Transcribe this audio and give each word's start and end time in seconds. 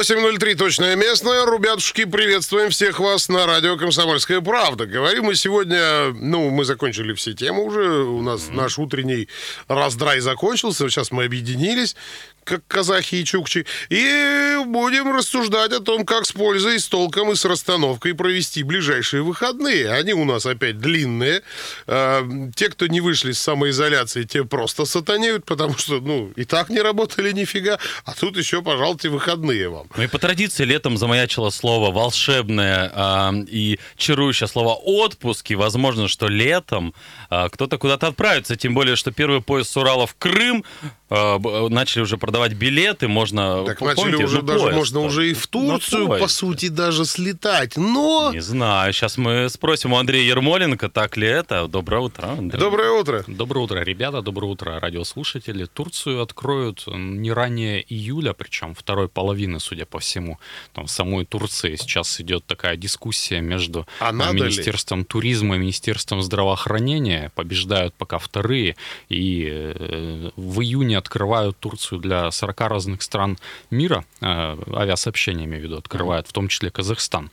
8.03 0.00 0.54
точное 0.54 0.96
местное. 0.96 1.44
Ребятушки, 1.44 2.06
приветствуем 2.06 2.70
всех 2.70 3.00
вас 3.00 3.28
на 3.28 3.44
радио 3.44 3.76
«Комсомольская 3.76 4.40
правда». 4.40 4.86
Говорим 4.86 5.24
мы 5.24 5.34
сегодня, 5.34 6.14
ну, 6.14 6.48
мы 6.48 6.64
закончили 6.64 7.12
все 7.12 7.34
темы 7.34 7.62
уже. 7.62 8.04
У 8.04 8.22
нас 8.22 8.48
mm-hmm. 8.48 8.54
наш 8.54 8.78
утренний 8.78 9.28
раздрай 9.68 10.20
закончился. 10.20 10.88
Сейчас 10.88 11.10
мы 11.10 11.24
объединились 11.24 11.96
как 12.44 12.66
казахи 12.66 13.16
и 13.16 13.24
чукчи, 13.24 13.66
и 13.90 14.56
будем 14.66 15.14
рассуждать 15.14 15.72
о 15.72 15.80
том, 15.80 16.04
как 16.04 16.26
с 16.26 16.32
пользой, 16.32 16.80
с 16.80 16.88
толком 16.88 17.30
и 17.30 17.36
с 17.36 17.44
расстановкой 17.44 18.14
провести 18.14 18.62
ближайшие 18.62 19.22
выходные. 19.22 19.90
Они 19.92 20.14
у 20.14 20.24
нас 20.24 20.46
опять 20.46 20.78
длинные. 20.78 21.42
А, 21.86 22.26
те, 22.56 22.68
кто 22.68 22.86
не 22.86 23.00
вышли 23.00 23.32
с 23.32 23.38
самоизоляции, 23.38 24.24
те 24.24 24.44
просто 24.44 24.84
сатанеют, 24.84 25.44
потому 25.44 25.76
что, 25.78 26.00
ну, 26.00 26.32
и 26.34 26.44
так 26.44 26.70
не 26.70 26.80
работали 26.80 27.30
нифига, 27.32 27.78
а 28.04 28.14
тут 28.14 28.36
еще, 28.36 28.62
пожалуйте, 28.62 29.10
выходные 29.10 29.68
вам. 29.68 29.86
Ну 29.96 30.04
и 30.04 30.06
по 30.06 30.18
традиции 30.18 30.64
летом 30.64 30.96
замаячило 30.96 31.50
слово 31.50 31.90
волшебное 31.90 32.92
э, 32.94 33.44
и 33.48 33.80
чарующее 33.96 34.46
слово 34.46 34.74
отпуск, 34.74 35.50
и 35.50 35.56
возможно, 35.56 36.06
что 36.06 36.28
летом 36.28 36.94
э, 37.28 37.48
кто-то 37.50 37.76
куда-то 37.76 38.06
отправится, 38.06 38.56
тем 38.56 38.72
более, 38.72 38.94
что 38.94 39.10
первый 39.10 39.40
поезд 39.40 39.70
с 39.70 39.76
Урала 39.76 40.06
в 40.06 40.14
Крым 40.14 40.64
э, 41.10 41.68
начали 41.70 42.02
уже 42.02 42.18
продавать 42.18 42.52
билеты, 42.52 43.08
можно... 43.08 43.64
Так 43.64 43.80
помните, 43.80 44.04
начали 44.04 44.24
уже 44.24 44.42
даже, 44.42 44.60
поезд, 44.60 44.76
можно 44.76 45.00
уже 45.00 45.30
и 45.30 45.34
в 45.34 45.48
Турцию, 45.48 46.06
по 46.06 46.28
сути, 46.28 46.68
даже 46.68 47.04
слетать, 47.04 47.76
но... 47.76 48.30
Не 48.32 48.40
знаю, 48.40 48.92
сейчас 48.92 49.18
мы 49.18 49.48
спросим 49.48 49.92
у 49.92 49.96
Андрея 49.96 50.24
Ермоленко, 50.24 50.88
так 50.88 51.16
ли 51.16 51.26
это. 51.26 51.66
Доброе 51.66 52.02
утро, 52.02 52.28
Андрей. 52.28 52.60
Доброе 52.60 52.90
утро. 52.92 53.24
Доброе 53.26 53.60
утро, 53.60 53.80
ребята, 53.80 54.22
доброе 54.22 54.46
утро, 54.46 54.78
радиослушатели. 54.78 55.64
Турцию 55.64 56.22
откроют 56.22 56.84
не 56.86 57.32
ранее 57.32 57.84
июля, 57.92 58.34
причем 58.34 58.76
второй 58.76 59.08
половины, 59.08 59.58
судя 59.58 59.79
по 59.86 59.98
всему. 59.98 60.38
Там 60.72 60.86
в 60.86 60.90
самой 60.90 61.24
Турции 61.24 61.76
сейчас 61.76 62.20
идет 62.20 62.44
такая 62.46 62.76
дискуссия 62.76 63.40
между 63.40 63.86
а 63.98 64.12
Министерством 64.12 65.00
ли? 65.00 65.04
туризма 65.04 65.56
и 65.56 65.58
Министерством 65.58 66.22
здравоохранения. 66.22 67.32
Побеждают 67.34 67.94
пока 67.94 68.18
вторые, 68.18 68.76
и 69.08 69.48
э, 69.50 70.30
в 70.36 70.60
июне 70.60 70.98
открывают 70.98 71.58
Турцию 71.58 72.00
для 72.00 72.30
40 72.30 72.60
разных 72.60 73.02
стран 73.02 73.38
мира, 73.70 74.04
э, 74.20 74.56
авиасообщения, 74.74 75.44
имею 75.44 75.62
в 75.62 75.64
виду, 75.64 75.76
открывают, 75.78 76.26
в 76.26 76.32
том 76.32 76.48
числе 76.48 76.70
Казахстан. 76.70 77.30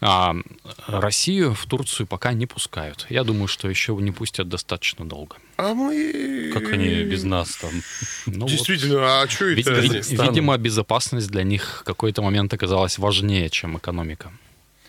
А 0.00 0.36
Россию 0.86 1.54
в 1.54 1.66
Турцию 1.66 2.06
пока 2.06 2.32
не 2.32 2.46
пускают. 2.46 3.06
Я 3.08 3.24
думаю, 3.24 3.48
что 3.48 3.68
еще 3.68 3.94
не 3.94 4.12
пустят 4.12 4.48
достаточно 4.48 5.04
долго. 5.04 5.36
А 5.56 5.74
мы... 5.74 6.52
Как 6.54 6.72
они 6.72 7.02
без 7.02 7.24
нас 7.24 7.56
там? 7.56 7.70
Ну, 8.26 8.46
Действительно, 8.46 9.00
вот. 9.00 9.24
а 9.24 9.28
что 9.28 9.46
это? 9.46 9.72
Видимо, 9.72 10.56
безопасность 10.56 11.28
для 11.28 11.42
них 11.42 11.82
какой-то 11.88 12.22
момент 12.22 12.52
оказалась 12.52 12.98
важнее, 12.98 13.48
чем 13.48 13.78
экономика. 13.78 14.30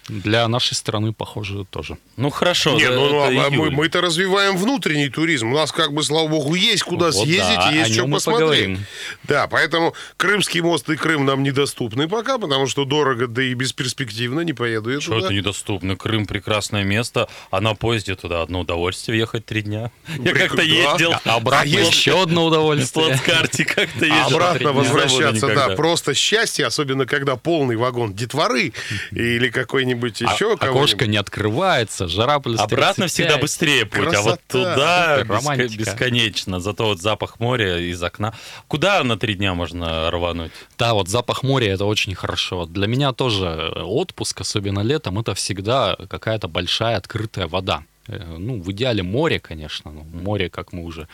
Для 0.10 0.48
нашей 0.48 0.74
страны, 0.74 1.14
похоже, 1.14 1.66
тоже. 1.70 1.98
Ну 2.18 2.32
хорошо. 2.32 2.76
Не, 2.76 2.90
ну, 2.90 3.10
ну 3.10 3.46
а 3.46 3.50
мы, 3.52 3.70
мы-то 3.70 4.02
развиваем 4.02 4.58
внутренний 4.58 5.10
туризм. 5.10 5.52
У 5.52 5.56
нас, 5.56 5.72
как 5.72 5.94
бы, 5.94 6.04
слава 6.04 6.28
богу, 6.28 6.56
есть 6.56 6.82
куда 6.82 7.12
вот 7.12 7.16
съездить 7.16 7.58
да, 7.58 7.72
и 7.72 7.78
есть 7.78 7.94
что 7.94 8.08
посмотреть. 8.08 8.50
Поговорим. 8.50 8.86
Да, 9.24 9.48
поэтому 9.48 9.94
Крымский 10.18 10.62
мост 10.62 10.90
и 10.90 10.96
Крым 10.96 11.26
нам 11.26 11.44
недоступны 11.44 12.08
пока, 12.08 12.40
потому 12.40 12.66
что 12.66 12.86
дорого, 12.86 13.28
да 13.28 13.44
и 13.44 13.54
бесперспективно, 13.54 14.42
не 14.42 14.54
поеду 14.54 14.90
я 14.90 15.00
что 15.00 15.14
туда. 15.14 15.28
это 15.28 15.36
недоступно? 15.36 15.96
Крым 15.96 16.26
прекрасное 16.26 16.84
место, 16.84 17.30
а 17.52 17.62
на 17.62 17.76
поезде 17.76 18.16
туда 18.16 18.42
одно 18.42 18.62
удовольствие 18.62 19.20
ехать 19.20 19.46
три 19.46 19.62
дня. 19.62 19.92
Я 20.18 20.34
как-то 20.34 20.64
ездил. 20.64 21.14
А 21.24 21.36
обратно 21.36 21.70
еще 21.70 22.24
одно 22.24 22.46
удовольствие. 22.46 23.16
В 23.16 23.24
карте 23.24 23.64
как-то 23.64 24.06
ездил. 24.06 24.38
Обратно 24.38 24.74
возвращаться, 24.74 25.48
да, 25.48 25.70
просто 25.76 26.16
счастье, 26.16 26.66
особенно 26.66 27.06
когда 27.06 27.36
полный 27.36 27.76
вагон 27.76 28.16
детворы 28.16 28.74
или 29.12 29.50
какой-нибудь 29.50 29.99
кого-нибудь 30.00 30.22
еще. 30.22 30.54
А, 30.60 30.70
окошко 30.70 31.08
не 31.08 31.18
открывается, 31.18 32.08
жара 32.08 32.40
плюс 32.40 32.60
Обратно 32.60 33.08
всегда 33.08 33.38
быстрее 33.38 33.86
путь, 33.86 34.02
Красота. 34.02 34.20
а 34.20 34.24
вот 34.24 34.42
туда 34.48 35.22
беско- 35.24 35.78
бесконечно. 35.78 36.60
Зато 36.60 36.86
вот 36.86 37.02
запах 37.02 37.40
моря 37.40 37.78
из 37.78 38.02
окна. 38.02 38.34
Куда 38.68 39.04
на 39.04 39.18
три 39.18 39.36
дня 39.36 39.54
можно 39.54 40.10
рвануть? 40.12 40.52
Да, 40.78 40.94
вот 40.94 41.08
запах 41.08 41.44
моря 41.44 41.74
это 41.74 41.86
очень 41.86 42.16
хорошо. 42.16 42.66
Для 42.66 42.88
меня 42.88 43.14
тоже 43.14 43.74
отпуск, 43.76 44.42
особенно 44.42 44.80
летом, 44.80 45.20
это 45.20 45.34
всегда 45.34 45.96
какая-то 46.10 46.48
большая 46.48 46.98
открытая 46.98 47.48
вода 47.48 47.84
э, 48.08 48.38
ну, 48.38 48.62
в 48.62 48.72
идеале 48.72 49.04
море, 49.04 49.40
конечно. 49.40 49.92
Но 49.92 50.04
море, 50.04 50.50
как 50.50 50.74
мы 50.74 50.84
уже 50.84 51.08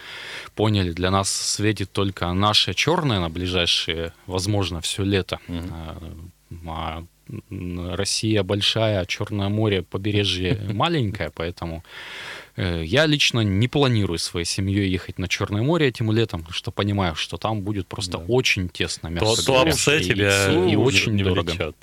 поняли, 0.56 0.92
для 0.92 1.12
нас 1.12 1.30
светит 1.30 1.92
только 1.92 2.32
наше 2.34 2.74
черное 2.74 3.20
на 3.20 3.30
ближайшие, 3.30 4.14
возможно, 4.28 4.82
все 4.82 5.04
лето. 5.04 5.40
Mm-hmm. 5.48 6.30
А 6.68 7.04
Россия 7.50 8.44
большая, 8.44 9.02
а 9.02 9.06
Черное 9.06 9.50
море, 9.50 9.82
побережье 9.82 10.60
маленькое, 10.74 11.32
поэтому 11.34 11.84
э, 12.56 12.84
я 12.86 13.06
лично 13.06 13.42
не 13.42 13.68
планирую 13.68 14.20
своей 14.20 14.46
семьей 14.46 14.90
ехать 14.90 15.18
на 15.20 15.28
Черное 15.28 15.62
море 15.62 15.88
этим 15.88 16.12
летом, 16.12 16.46
что 16.50 16.72
понимаю, 16.72 17.16
что 17.16 17.38
там 17.38 17.62
будет 17.62 17.88
просто 17.88 18.18
да. 18.18 18.24
очень 18.28 18.70
тесно, 18.70 19.08
мясо 19.08 19.44
То, 19.44 19.54
говоря, 19.54 19.72
и, 19.72 20.04
тебя 20.04 20.68
и, 20.68 20.74
и 20.74 20.76
очень 20.76 21.18
дорого. 21.18 21.52
Влечет. 21.52 21.76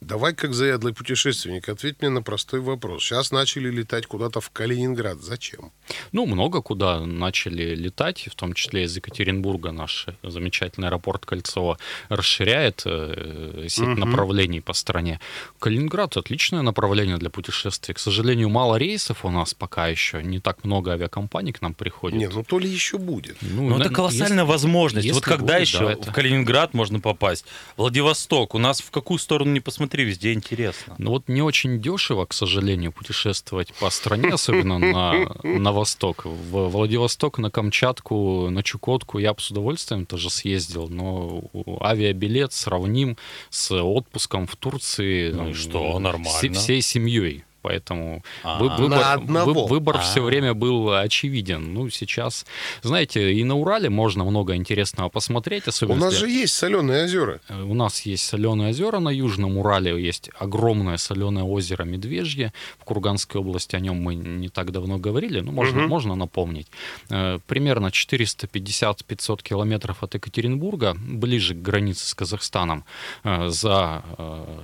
Давай, 0.00 0.34
как 0.34 0.54
заядлый 0.54 0.94
путешественник, 0.94 1.68
ответь 1.68 2.00
мне 2.00 2.08
на 2.08 2.22
простой 2.22 2.60
вопрос. 2.60 3.02
Сейчас 3.02 3.32
начали 3.32 3.70
летать 3.70 4.06
куда-то 4.06 4.40
в 4.40 4.48
Калининград. 4.48 5.20
Зачем? 5.20 5.72
Ну, 6.12 6.24
много 6.24 6.62
куда 6.62 7.04
начали 7.04 7.74
летать, 7.74 8.26
в 8.30 8.34
том 8.34 8.54
числе 8.54 8.84
из 8.84 8.96
Екатеринбурга 8.96 9.72
наш 9.72 10.06
замечательный 10.22 10.88
аэропорт 10.88 11.26
Кольцово 11.26 11.78
расширяет 12.08 12.82
э, 12.86 13.66
сеть 13.68 13.88
угу. 13.88 14.00
направлений 14.00 14.62
по 14.62 14.72
стране. 14.72 15.20
Калининград 15.58 16.16
отличное 16.16 16.62
направление 16.62 17.18
для 17.18 17.28
путешествий. 17.28 17.94
К 17.94 17.98
сожалению, 17.98 18.48
мало 18.48 18.76
рейсов 18.76 19.26
у 19.26 19.30
нас 19.30 19.52
пока 19.52 19.88
еще. 19.88 20.22
Не 20.22 20.40
так 20.40 20.64
много 20.64 20.92
авиакомпаний 20.92 21.52
к 21.52 21.60
нам 21.60 21.74
приходит. 21.74 22.18
Не, 22.18 22.28
ну 22.28 22.42
то 22.42 22.58
ли 22.58 22.70
еще 22.70 22.96
будет. 22.96 23.36
Ну, 23.42 23.68
ну 23.68 23.78
это 23.78 23.90
колоссальная 23.90 24.44
если, 24.44 24.50
возможность. 24.50 25.06
Если 25.06 25.14
вот 25.14 25.24
когда 25.24 25.58
будет, 25.58 25.68
еще 25.68 25.80
да, 25.80 25.92
это... 25.92 26.10
в 26.10 26.14
Калининград 26.14 26.72
можно 26.72 27.00
попасть? 27.00 27.44
Владивосток. 27.76 28.54
У 28.54 28.58
нас 28.58 28.80
в 28.80 28.90
какую 28.90 29.18
сторону 29.18 29.52
не 29.52 29.60
посмотреть? 29.60 29.89
Смотри, 29.90 30.04
везде 30.04 30.32
интересно. 30.32 30.94
Ну 30.98 31.10
вот 31.10 31.28
не 31.28 31.42
очень 31.42 31.80
дешево, 31.80 32.24
к 32.24 32.32
сожалению, 32.32 32.92
путешествовать 32.92 33.74
по 33.74 33.90
стране, 33.90 34.28
особенно 34.28 34.78
на, 34.78 35.36
на 35.42 35.72
восток. 35.72 36.24
В 36.24 36.68
Владивосток, 36.68 37.38
на 37.38 37.50
Камчатку, 37.50 38.50
на 38.50 38.62
Чукотку 38.62 39.18
я 39.18 39.34
бы 39.34 39.40
с 39.40 39.50
удовольствием 39.50 40.06
тоже 40.06 40.30
съездил, 40.30 40.88
но 40.88 41.42
авиабилет 41.80 42.52
сравним 42.52 43.16
с 43.50 43.72
отпуском 43.72 44.46
в 44.46 44.54
Турции. 44.54 45.32
Ну 45.32 45.48
и 45.48 45.54
что, 45.54 45.98
нормально. 45.98 46.58
Всей 46.58 46.82
семьей. 46.82 47.44
Поэтому 47.62 48.22
а, 48.42 48.58
выбор, 48.58 49.20
вы, 49.20 49.66
выбор 49.66 49.96
а. 49.96 50.00
все 50.00 50.22
время 50.22 50.54
был 50.54 50.92
очевиден. 50.94 51.74
Ну, 51.74 51.90
сейчас, 51.90 52.46
знаете, 52.82 53.32
и 53.32 53.44
на 53.44 53.56
Урале 53.56 53.90
можно 53.90 54.24
много 54.24 54.56
интересного 54.56 55.08
посмотреть. 55.08 55.68
Особенно 55.68 55.98
У 55.98 56.04
нас 56.04 56.14
если... 56.14 56.26
же 56.26 56.32
есть 56.32 56.54
соленые 56.54 57.04
озера. 57.04 57.40
Э, 57.48 57.62
у 57.62 57.74
нас 57.74 58.00
есть 58.02 58.24
соленые 58.24 58.70
озера 58.70 58.98
на 58.98 59.10
Южном 59.10 59.58
Урале, 59.58 60.02
есть 60.02 60.30
огромное 60.38 60.96
соленое 60.96 61.44
озеро 61.44 61.84
Медвежье. 61.84 62.52
В 62.78 62.84
Курганской 62.84 63.40
области 63.40 63.76
о 63.76 63.80
нем 63.80 63.96
мы 63.96 64.14
не 64.14 64.48
так 64.48 64.72
давно 64.72 64.98
говорили, 64.98 65.40
но 65.40 65.52
можно, 65.52 65.80
угу. 65.82 65.88
можно 65.88 66.14
напомнить. 66.14 66.68
Э, 67.10 67.38
примерно 67.46 67.88
450-500 67.88 69.42
километров 69.42 70.02
от 70.02 70.14
Екатеринбурга, 70.14 70.96
ближе 70.98 71.54
к 71.54 71.62
границе 71.62 72.06
с 72.06 72.14
Казахстаном, 72.14 72.84
э, 73.24 73.48
за 73.48 74.02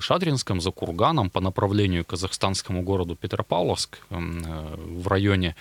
Шадринском, 0.01 0.61
за 0.61 0.71
Курганом 0.71 1.31
по 1.31 1.41
направлению 1.41 2.05
к 2.05 2.09
казахстанскому 2.09 2.83
городу 2.87 3.17
Петропавловск 3.17 3.99
э, 4.11 4.17
в 4.17 5.09
районе 5.09 5.55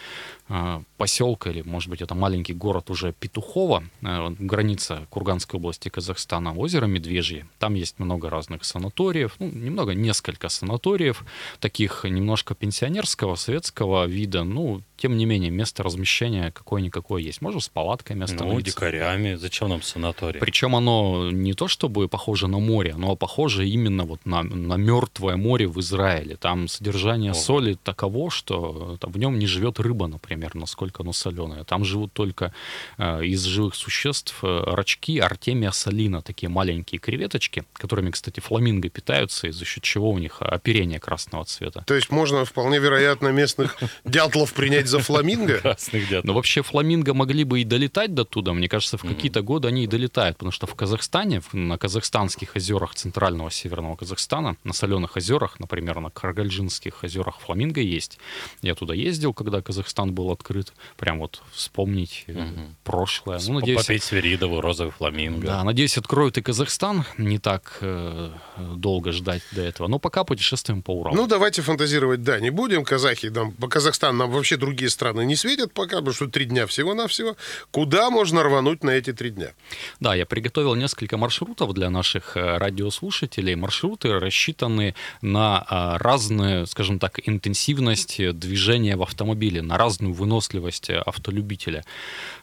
поселка, 0.98 1.50
или, 1.50 1.62
может 1.62 1.90
быть, 1.90 2.02
это 2.02 2.16
маленький 2.16 2.54
город 2.54 2.90
уже 2.90 3.14
Петухово, 3.14 3.84
э, 4.02 4.36
граница 4.40 5.08
Курганской 5.10 5.60
области 5.60 5.90
Казахстана, 5.90 6.54
озеро 6.54 6.86
Медвежье. 6.86 7.48
Там 7.60 7.76
есть 7.76 8.00
много 8.00 8.30
разных 8.30 8.64
санаториев, 8.66 9.36
ну, 9.40 9.48
немного, 9.48 9.94
несколько 9.94 10.50
санаториев, 10.50 11.24
таких 11.60 12.04
немножко 12.04 12.56
пенсионерского, 12.56 13.36
советского 13.36 14.06
вида, 14.06 14.44
ну, 14.44 14.82
тем 14.98 15.18
не 15.18 15.26
менее, 15.26 15.52
место 15.52 15.84
размещения 15.84 16.52
какое-никакое 16.52 17.22
есть. 17.22 17.42
Можно 17.42 17.60
с 17.60 17.68
палатками 17.70 18.24
остановиться. 18.24 18.56
Ну, 18.56 18.62
дикарями. 18.62 19.36
Зачем 19.36 19.70
нам 19.70 19.82
санаторий? 19.82 20.40
Причем 20.40 20.76
оно 20.76 21.32
не 21.32 21.54
то 21.54 21.68
чтобы 21.68 22.08
похоже 22.08 22.48
на 22.48 22.60
море, 22.60 22.94
оно 22.94 23.16
похоже 23.16 23.68
именно 23.68 24.06
вот 24.06 24.26
на, 24.26 24.44
на 24.44 24.76
мертвое 24.76 25.36
море 25.36 25.68
в 25.68 25.80
Израиле. 25.80 26.38
Там 26.38 26.68
содержание 26.68 26.96
содержание 26.96 27.34
соли 27.34 27.78
таково, 27.84 28.30
что 28.30 28.98
в 29.02 29.18
нем 29.18 29.40
не 29.40 29.48
живет 29.48 29.80
рыба, 29.80 30.08
например, 30.08 30.35
насколько 30.54 31.04
оно 31.04 31.14
соленое. 31.14 31.64
Там 31.64 31.86
живут 31.86 32.14
только 32.14 32.54
э, 32.98 33.26
из 33.26 33.44
живых 33.44 33.76
существ 33.76 34.44
э, 34.44 34.64
рачки 34.66 35.20
Артемия 35.20 35.72
солина, 35.72 36.22
такие 36.22 36.50
маленькие 36.50 37.00
креветочки, 37.00 37.64
которыми, 37.74 38.12
кстати, 38.12 38.40
фламинго 38.40 38.90
питаются, 38.90 39.48
и 39.48 39.52
за 39.52 39.66
счет 39.66 39.84
чего 39.84 40.12
у 40.12 40.18
них 40.18 40.42
оперение 40.42 41.00
красного 41.00 41.46
цвета. 41.46 41.84
То 41.88 41.96
есть 41.96 42.10
можно 42.12 42.46
вполне 42.46 42.80
вероятно 42.80 43.30
местных 43.30 43.78
дятлов 44.06 44.54
принять 44.54 44.88
за 44.88 45.00
фламинго? 45.00 45.60
Красных 45.60 46.04
дятлов. 46.04 46.26
Но 46.26 46.34
вообще 46.34 46.62
фламинго 46.62 47.14
могли 47.14 47.44
бы 47.44 47.62
и 47.62 47.64
долетать 47.64 48.14
до 48.14 48.26
туда. 48.26 48.54
Мне 48.54 48.68
кажется, 48.68 48.98
в 48.98 49.02
какие-то 49.02 49.42
годы 49.42 49.68
они 49.68 49.84
и 49.84 49.88
долетают, 49.88 50.38
потому 50.38 50.52
что 50.52 50.68
в 50.68 50.76
Казахстане, 50.76 51.42
на 51.54 51.78
казахстанских 51.78 52.56
озерах 52.56 52.96
центрального 52.96 53.52
северного 53.52 53.96
Казахстана, 53.96 54.58
на 54.64 54.74
соленых 54.74 55.16
озерах, 55.18 55.60
например, 55.60 56.00
на 56.00 56.10
Каргальжинских 56.10 57.04
озерах 57.04 57.40
фламинго 57.40 57.82
есть. 57.82 58.20
Я 58.62 58.76
туда 58.76 58.94
ездил, 58.94 59.34
когда 59.34 59.62
Казахстан 59.62 60.14
был 60.14 60.25
открыт. 60.32 60.74
Прям 60.98 61.20
вот 61.20 61.42
вспомнить 61.52 62.26
э, 62.28 62.48
прошлое. 62.84 63.40
Ну, 63.48 63.60
надеюсь, 63.60 63.86
Попить 63.86 64.04
Сверидову, 64.04 64.62
розовый 64.62 64.92
фламинго. 64.92 65.48
Да, 65.48 65.64
надеюсь, 65.64 65.98
откроют 65.98 66.38
и 66.38 66.42
Казахстан. 66.42 67.06
Не 67.18 67.40
так 67.40 67.78
э, 67.82 68.32
долго 68.58 69.12
ждать 69.12 69.44
до 69.52 69.62
этого. 69.62 69.88
Но 69.88 70.00
пока 70.00 70.24
путешествуем 70.24 70.82
по 70.82 70.92
Уралу. 70.92 71.16
Ну, 71.16 71.28
давайте 71.28 71.62
фантазировать, 71.62 72.24
да, 72.24 72.40
не 72.40 72.50
будем. 72.50 72.84
Казахи, 72.84 73.28
нам, 73.28 73.52
по 73.52 73.68
Казахстан 73.68 74.18
нам 74.18 74.32
вообще 74.32 74.58
другие 74.58 74.90
страны 74.90 75.26
не 75.26 75.36
светят 75.36 75.74
пока, 75.74 75.98
потому 75.98 76.14
что 76.14 76.28
три 76.28 76.46
дня 76.46 76.68
всего-навсего. 76.68 77.36
Куда 77.72 78.10
можно 78.10 78.44
рвануть 78.44 78.84
на 78.84 78.92
эти 78.92 79.14
три 79.14 79.30
дня? 79.30 79.54
Да, 80.00 80.16
я 80.16 80.26
приготовил 80.26 80.76
несколько 80.76 81.18
маршрутов 81.18 81.74
для 81.74 81.90
наших 81.90 82.38
э, 82.38 82.58
радиослушателей. 82.58 83.56
Маршруты 83.56 84.20
рассчитаны 84.20 84.96
на 85.22 85.66
а, 85.68 85.98
разную, 85.98 86.68
скажем 86.68 87.00
так, 87.00 87.20
интенсивность 87.28 88.18
движения 88.38 88.96
в 88.96 89.04
автомобиле, 89.04 89.62
на 89.62 89.78
разную 89.78 90.14
выносливость 90.16 90.90
автолюбителя. 90.90 91.84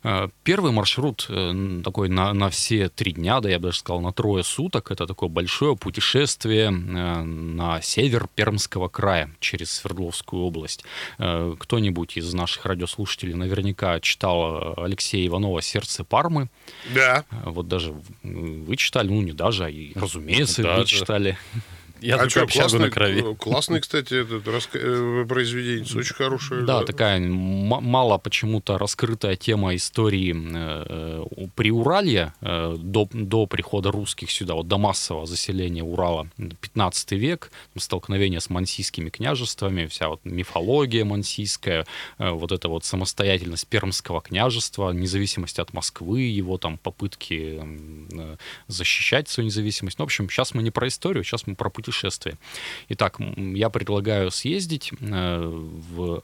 Э, 0.05 0.29
первый 0.45 0.73
маршрут 0.73 1.27
э, 1.29 1.81
такой 1.85 2.09
на, 2.09 2.33
на 2.33 2.51
все 2.51 2.89
три 2.89 3.13
дня, 3.13 3.41
да 3.41 3.51
я 3.51 3.59
бы 3.59 3.69
даже 3.69 3.79
сказал, 3.79 4.01
на 4.01 4.13
трое 4.13 4.45
суток. 4.45 4.91
Это 4.91 5.07
такое 5.07 5.29
большое 5.29 5.77
путешествие 5.77 6.71
на 6.71 7.81
север 7.81 8.29
Пермского 8.35 8.89
края 8.89 9.31
через 9.41 9.73
Свердловскую 9.73 10.43
область. 10.43 10.85
Кто-нибудь 11.17 12.17
из 12.17 12.33
наших 12.35 12.67
радиослушателей 12.67 13.35
наверняка 13.35 14.01
читал 14.01 14.75
Алексея 14.77 15.27
Иванова 15.27 15.63
«Сердце 15.63 16.05
Пармы». 16.05 16.49
Да. 16.95 17.25
Вот 17.45 17.69
даже 17.69 17.95
вы 18.23 18.77
читали, 18.77 19.09
ну 19.09 19.23
не 19.23 19.33
даже, 19.33 19.65
а 19.65 19.71
и, 19.71 19.93
разумеется, 19.95 20.63
да, 20.63 20.79
вы 20.79 20.85
читали. 20.85 21.39
Я 22.03 22.17
а 22.17 22.29
что, 22.29 22.47
классный, 22.47 22.81
на 22.81 22.91
крови. 22.91 23.35
Классный, 23.37 23.81
кстати, 23.81 24.15
этот 24.15 24.47
раска... 24.49 24.79
Э, 24.79 25.25
произведение, 25.29 25.85
очень 25.85 26.15
хорошее. 26.15 26.63
Да, 26.63 26.81
да. 26.81 26.87
такая 26.87 27.21
мало 27.21 28.19
почему-то 28.19 28.77
раскрытая 28.77 29.37
тема 29.37 29.75
истории 29.77 30.35
э, 30.35 31.25
э 31.31 31.49
Приуралья 31.55 32.35
э, 32.41 32.77
до, 32.79 33.09
до 33.13 33.47
прихода 33.47 33.93
русских 33.93 34.31
сюда, 34.31 34.55
вот 34.55 34.69
до 34.69 34.79
массового 34.79 35.27
заселения 35.27 35.85
Урала, 35.85 36.29
15 36.37 37.13
век, 37.13 37.51
столкновение 37.77 38.41
с 38.41 38.51
мансийскими 38.51 39.11
княжествами, 39.11 39.87
вся 39.87 40.09
вот 40.09 40.21
мифология 40.25 41.05
мансийская, 41.05 41.87
э, 42.19 42.31
вот 42.31 42.51
эта 42.51 42.69
вот 42.69 42.85
самостоятельность 42.85 43.69
Пермского 43.69 44.23
княжества, 44.23 44.91
независимость 44.91 45.59
от 45.59 45.73
Москвы, 45.73 46.23
его 46.23 46.59
там 46.59 46.79
попытки 46.79 47.61
э, 48.13 48.37
защищать 48.67 49.29
свою 49.29 49.47
независимость. 49.47 49.99
Ну, 49.99 50.05
в 50.05 50.07
общем, 50.07 50.29
сейчас 50.29 50.55
мы 50.55 50.63
не 50.63 50.71
про 50.71 50.89
историю, 50.89 51.23
сейчас 51.23 51.47
мы 51.47 51.55
про 51.55 51.71
путешествие 51.71 51.92
путешествие. 51.93 52.37
Итак, 52.89 53.19
я 53.37 53.69
предлагаю 53.69 54.31
съездить 54.31 54.93
э, 55.01 55.39
в 55.97 56.23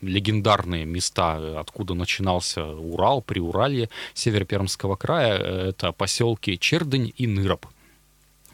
легендарные 0.00 0.84
места, 0.86 1.60
откуда 1.60 1.94
начинался 1.94 2.64
Урал, 2.64 3.22
при 3.22 3.40
Урале, 3.40 3.88
Северо-Пермского 4.14 4.96
края. 4.96 5.38
Это 5.38 5.92
поселки 5.92 6.58
Чердынь 6.58 7.12
и 7.18 7.26
Ныроб 7.26 7.66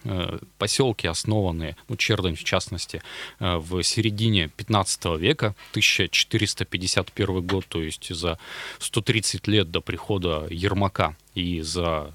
э, 0.04 0.38
поселки, 0.58 1.06
основанные, 1.06 1.76
ну, 1.88 1.96
Чердань 1.96 2.34
в 2.34 2.44
частности, 2.44 3.00
э, 3.38 3.56
в 3.56 3.82
середине 3.82 4.48
15 4.48 5.18
века, 5.18 5.54
1451 5.70 7.46
год, 7.46 7.66
то 7.68 7.80
есть 7.80 8.14
за 8.14 8.38
130 8.78 9.46
лет 9.46 9.70
до 9.70 9.80
прихода 9.80 10.46
Ермака 10.50 11.14
и 11.34 11.60
за 11.60 12.12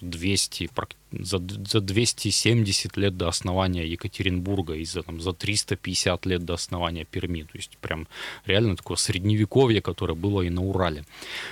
200, 0.00 0.70
за, 1.20 1.38
за 1.38 1.80
270 1.80 2.96
лет 2.96 3.16
до 3.16 3.28
основания 3.28 3.86
Екатеринбурга 3.86 4.74
и 4.74 4.84
за, 4.84 5.02
там, 5.02 5.20
за 5.20 5.32
350 5.32 6.26
лет 6.26 6.44
до 6.44 6.54
основания 6.54 7.04
Перми. 7.04 7.42
То 7.42 7.56
есть 7.58 7.76
прям 7.78 8.06
реально 8.46 8.76
такое 8.76 8.96
средневековье, 8.96 9.80
которое 9.80 10.14
было 10.14 10.42
и 10.42 10.50
на 10.50 10.62
Урале. 10.62 11.04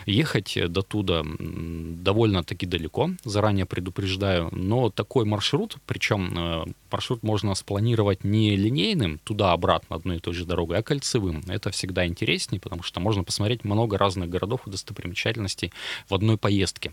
Ехать 0.06 0.58
до 0.68 0.82
туда 0.82 1.22
довольно-таки 1.24 2.66
далеко, 2.66 3.10
заранее 3.24 3.66
предупреждаю, 3.66 4.48
но 4.52 4.90
такой 4.90 5.24
маршрут, 5.24 5.76
причем 5.86 6.34
э, 6.36 6.64
маршрут 6.90 7.22
можно 7.22 7.54
спланировать 7.54 8.24
не 8.24 8.56
линейным, 8.56 9.18
туда-обратно 9.24 9.96
одной 9.96 10.16
и 10.16 10.20
той 10.20 10.34
же 10.34 10.44
дорогой, 10.44 10.78
а 10.78 10.82
кольцевым. 10.82 11.42
Это 11.48 11.70
всегда 11.70 12.06
интереснее, 12.06 12.60
потому 12.60 12.82
что 12.82 13.00
можно 13.00 13.24
посмотреть 13.24 13.64
много 13.64 13.98
разных 13.98 14.28
городов 14.28 14.60
и 14.66 14.70
достопримечательностей 14.70 15.72
в 16.08 16.14
одной 16.14 16.36
поездке. 16.36 16.92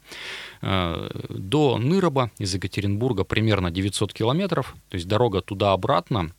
Э, 0.61 1.09
до 1.29 1.77
Ныроба 1.77 2.31
из 2.37 2.55
Екатеринбурга 2.59 3.23
примерно 3.23 3.71
900 3.71 4.13
километров, 4.13 4.75
то 4.89 4.95
есть 4.95 5.07
дорога 5.07 5.41
туда-обратно 5.41 6.31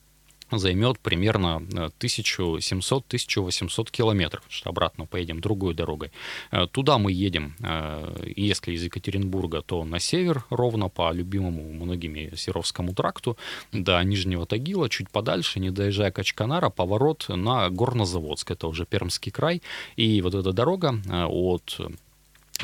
займет 0.58 0.98
примерно 0.98 1.62
1700-1800 2.00 3.82
э, 3.82 3.90
километров, 3.90 4.42
что 4.48 4.70
обратно 4.70 5.06
поедем 5.06 5.40
другой 5.40 5.74
дорогой. 5.74 6.10
Э, 6.50 6.66
туда 6.70 6.98
мы 6.98 7.12
едем, 7.12 7.54
э, 7.60 8.32
если 8.36 8.72
из 8.72 8.82
Екатеринбурга, 8.82 9.62
то 9.62 9.84
на 9.84 9.98
север, 10.00 10.44
ровно 10.50 10.88
по 10.88 11.12
любимому 11.12 11.72
многими 11.72 12.32
Серовскому 12.34 12.94
тракту, 12.94 13.36
до 13.72 14.02
Нижнего 14.02 14.46
Тагила, 14.46 14.88
чуть 14.88 15.10
подальше, 15.10 15.60
не 15.60 15.70
доезжая 15.70 16.10
Качканара, 16.10 16.70
поворот 16.70 17.26
на 17.28 17.70
Горнозаводск, 17.70 18.50
это 18.50 18.66
уже 18.66 18.86
Пермский 18.86 19.32
край, 19.32 19.62
и 19.96 20.20
вот 20.22 20.34
эта 20.34 20.52
дорога 20.52 21.00
от 21.28 21.80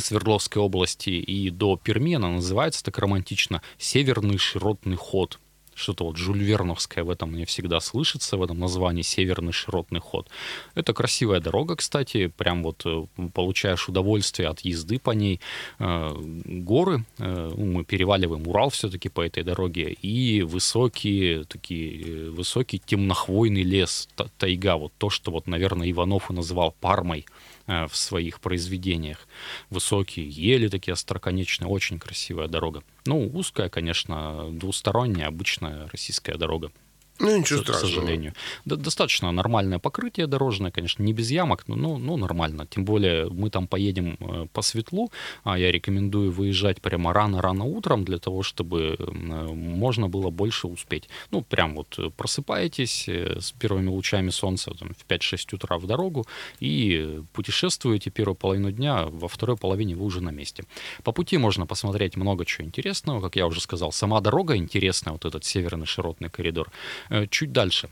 Свердловской 0.00 0.62
области 0.62 1.10
и 1.10 1.50
до 1.50 1.76
Перми, 1.76 2.14
она 2.14 2.28
называется 2.28 2.84
так 2.84 2.98
романтично 2.98 3.62
«Северный 3.78 4.38
широтный 4.38 4.96
ход» 4.96 5.38
что-то 5.76 6.04
вот 6.04 6.16
жульверновское 6.16 7.04
в 7.04 7.10
этом 7.10 7.32
мне 7.32 7.44
всегда 7.44 7.81
слышится, 7.81 8.37
в 8.37 8.43
этом 8.43 8.58
названии 8.58 9.02
«Северный 9.02 9.52
широтный 9.52 10.00
ход». 10.00 10.28
Это 10.75 10.93
красивая 10.94 11.40
дорога, 11.40 11.76
кстати, 11.76 12.26
прям 12.28 12.62
вот 12.62 12.82
э, 12.87 13.06
получаешь 13.32 13.88
удовольствие 13.88 14.48
от 14.48 14.60
езды 14.60 14.98
по 14.98 15.10
ней. 15.10 15.40
Э, 15.78 16.16
горы, 16.16 17.04
э, 17.19 17.52
ну, 17.56 17.66
мы 17.66 17.84
переваливаем 17.84 18.48
Урал 18.48 18.70
все-таки 18.70 19.08
по 19.08 19.20
этой 19.20 19.44
дороге, 19.44 19.93
и 19.93 20.43
высокие, 20.43 21.44
такие, 21.44 22.31
высокий 22.31 22.78
темнохвойный 22.78 23.62
лес, 23.62 24.08
тайга, 24.38 24.76
вот 24.76 24.93
то, 24.98 25.10
что 25.10 25.31
вот, 25.31 25.46
наверное, 25.46 25.91
Иванов 25.91 26.31
и 26.31 26.34
называл 26.34 26.74
Пармой 26.81 27.26
в 27.67 27.91
своих 27.93 28.41
произведениях. 28.41 29.27
Высокие 29.70 30.29
ели 30.29 30.69
такие 30.69 30.93
остроконечные, 30.93 31.69
очень 31.69 31.99
красивая 31.99 32.49
дорога. 32.49 32.82
Ну, 33.06 33.29
узкая, 33.32 33.69
конечно, 33.69 34.49
двусторонняя, 34.51 35.29
обычная 35.29 35.89
российская 35.89 36.37
дорога. 36.37 36.70
Ну, 37.19 37.39
ничего 37.39 37.61
к, 37.61 37.63
страшного. 37.63 37.93
К 37.93 37.94
сожалению. 37.94 38.32
Д- 38.65 38.77
достаточно 38.77 39.32
нормальное 39.32 39.79
покрытие 39.79 40.27
дорожное, 40.27 40.70
конечно, 40.70 41.03
не 41.03 41.13
без 41.13 41.31
ямок, 41.31 41.65
но 41.67 41.77
ну, 41.77 41.99
ну, 41.99 42.17
нормально. 42.17 42.67
Тем 42.67 42.85
более 42.85 43.29
мы 43.31 43.51
там 43.51 43.67
поедем 43.67 44.17
э, 44.20 44.46
по 44.53 44.63
светлу, 44.63 45.11
а 45.44 45.58
я 45.58 45.73
рекомендую 45.73 46.32
выезжать 46.32 46.81
прямо 46.81 47.13
рано-рано 47.13 47.65
утром 47.65 48.05
для 48.05 48.19
того, 48.19 48.43
чтобы 48.43 48.96
э, 48.99 49.05
можно 49.53 50.08
было 50.08 50.31
больше 50.31 50.67
успеть. 50.67 51.08
Ну, 51.31 51.43
прям 51.43 51.75
вот 51.75 51.99
просыпаетесь 52.17 53.08
э, 53.08 53.41
с 53.41 53.53
первыми 53.53 53.89
лучами 53.89 54.31
солнца 54.31 54.73
там, 54.79 54.94
в 54.94 55.11
5-6 55.11 55.55
утра 55.55 55.79
в 55.79 55.87
дорогу 55.87 56.27
и 56.61 57.20
путешествуете 57.32 58.11
первую 58.11 58.37
половину 58.37 58.70
дня, 58.70 59.06
во 59.06 59.29
второй 59.29 59.56
половине 59.56 59.94
вы 59.94 60.05
уже 60.05 60.20
на 60.20 60.31
месте. 60.31 60.65
По 61.03 61.13
пути 61.13 61.39
можно 61.39 61.67
посмотреть 61.67 62.17
много 62.17 62.44
чего 62.44 62.67
интересного, 62.67 63.20
как 63.20 63.37
я 63.37 63.46
уже 63.46 63.61
сказал, 63.61 63.93
сама 63.93 64.20
дорога 64.20 64.56
интересная, 64.56 65.13
вот 65.13 65.25
этот 65.25 65.44
северный 65.44 65.87
широтный 65.87 66.29
коридор. 66.29 66.70
Э, 67.10 67.27
чуть 67.29 67.53
дальше 67.53 67.89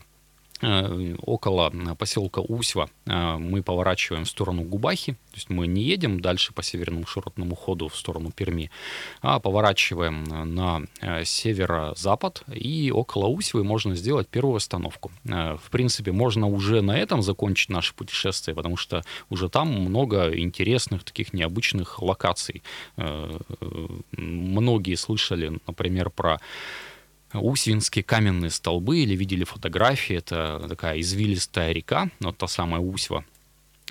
э, 0.61 1.15
около 1.21 1.71
поселка 1.99 2.41
Усьва 2.41 2.89
э, 3.07 3.37
мы 3.37 3.63
поворачиваем 3.63 4.25
в 4.25 4.29
сторону 4.29 4.63
Губахи, 4.63 5.13
то 5.13 5.37
есть 5.37 5.51
мы 5.51 5.67
не 5.67 5.83
едем 5.83 6.21
дальше 6.21 6.53
по 6.53 6.63
северному 6.63 7.07
широтному 7.07 7.55
ходу 7.55 7.89
в 7.89 7.97
сторону 7.97 8.31
Перми, 8.31 8.71
а 9.21 9.41
поворачиваем 9.41 10.25
на 10.25 10.83
северо-запад, 11.25 12.45
и 12.55 12.91
около 12.91 13.27
Усьвы 13.27 13.65
можно 13.65 13.95
сделать 13.95 14.29
первую 14.29 14.57
остановку. 14.57 15.11
В 15.25 15.71
принципе, 15.71 16.13
можно 16.13 16.47
уже 16.47 16.83
на 16.83 16.97
этом 16.97 17.23
закончить 17.23 17.71
наше 17.71 17.95
путешествие, 17.95 18.55
потому 18.55 18.77
что 18.77 19.03
уже 19.31 19.49
там 19.49 19.69
много 19.69 20.39
интересных 20.39 21.05
таких 21.05 21.33
необычных 21.33 22.01
локаций. 22.01 22.63
Многие 24.13 24.95
слышали, 24.95 25.59
например, 25.67 26.11
про 26.11 26.41
Усвинские 27.35 28.05
каменные 28.05 28.51
столбы, 28.51 28.99
или 28.99 29.15
видели 29.17 29.45
фотографии, 29.45 30.17
это 30.17 30.65
такая 30.69 31.01
извилистая 31.01 31.73
река, 31.73 32.11
вот 32.21 32.39
та 32.39 32.47
самая 32.47 32.81
Усьва, 32.81 33.25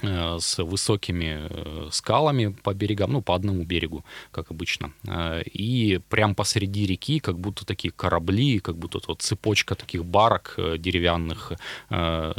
Э, 0.04 0.38
с 0.40 0.62
высокими 0.62 1.48
э, 1.50 1.88
скалами 1.92 2.56
по 2.64 2.74
берегам, 2.74 3.14
ну, 3.14 3.22
по 3.22 3.36
одному 3.36 3.64
берегу, 3.64 4.04
как 4.32 4.52
обычно. 4.52 4.92
Э, 5.08 5.42
и 5.46 6.02
прям 6.10 6.36
посреди 6.36 6.86
реки, 6.86 7.20
как 7.20 7.40
будто 7.40 7.66
такие 7.66 7.92
корабли, 7.92 8.60
как 8.60 8.76
будто 8.76 9.00
вот 9.08 9.22
цепочка 9.22 9.76
таких 9.76 10.04
барок 10.04 10.56
деревянных, 10.78 11.54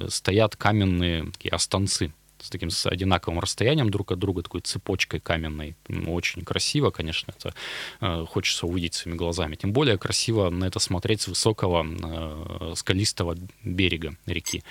стоят 0.09 0.57
каменные 0.57 1.31
такие 1.31 1.53
останцы 1.53 2.13
с 2.45 2.51
таким 2.51 2.71
с 2.71 2.87
одинаковым 2.87 3.41
расстоянием 3.41 3.91
друг 3.91 4.13
от 4.13 4.19
друга, 4.19 4.43
такой 4.43 4.61
цепочкой 4.61 5.21
каменной. 5.21 5.77
Очень 6.07 6.43
красиво, 6.43 6.91
конечно, 6.91 7.33
это 7.37 7.55
э, 8.01 8.27
хочется 8.29 8.67
увидеть 8.67 8.95
своими 8.95 9.17
глазами. 9.17 9.57
Тем 9.57 9.73
более 9.73 9.97
красиво 9.97 10.51
на 10.51 10.67
это 10.67 10.79
смотреть 10.79 11.23
с 11.23 11.29
высокого 11.29 11.87
э, 11.87 12.75
скалистого 12.77 13.37
берега 13.65 14.17
реки. 14.27 14.63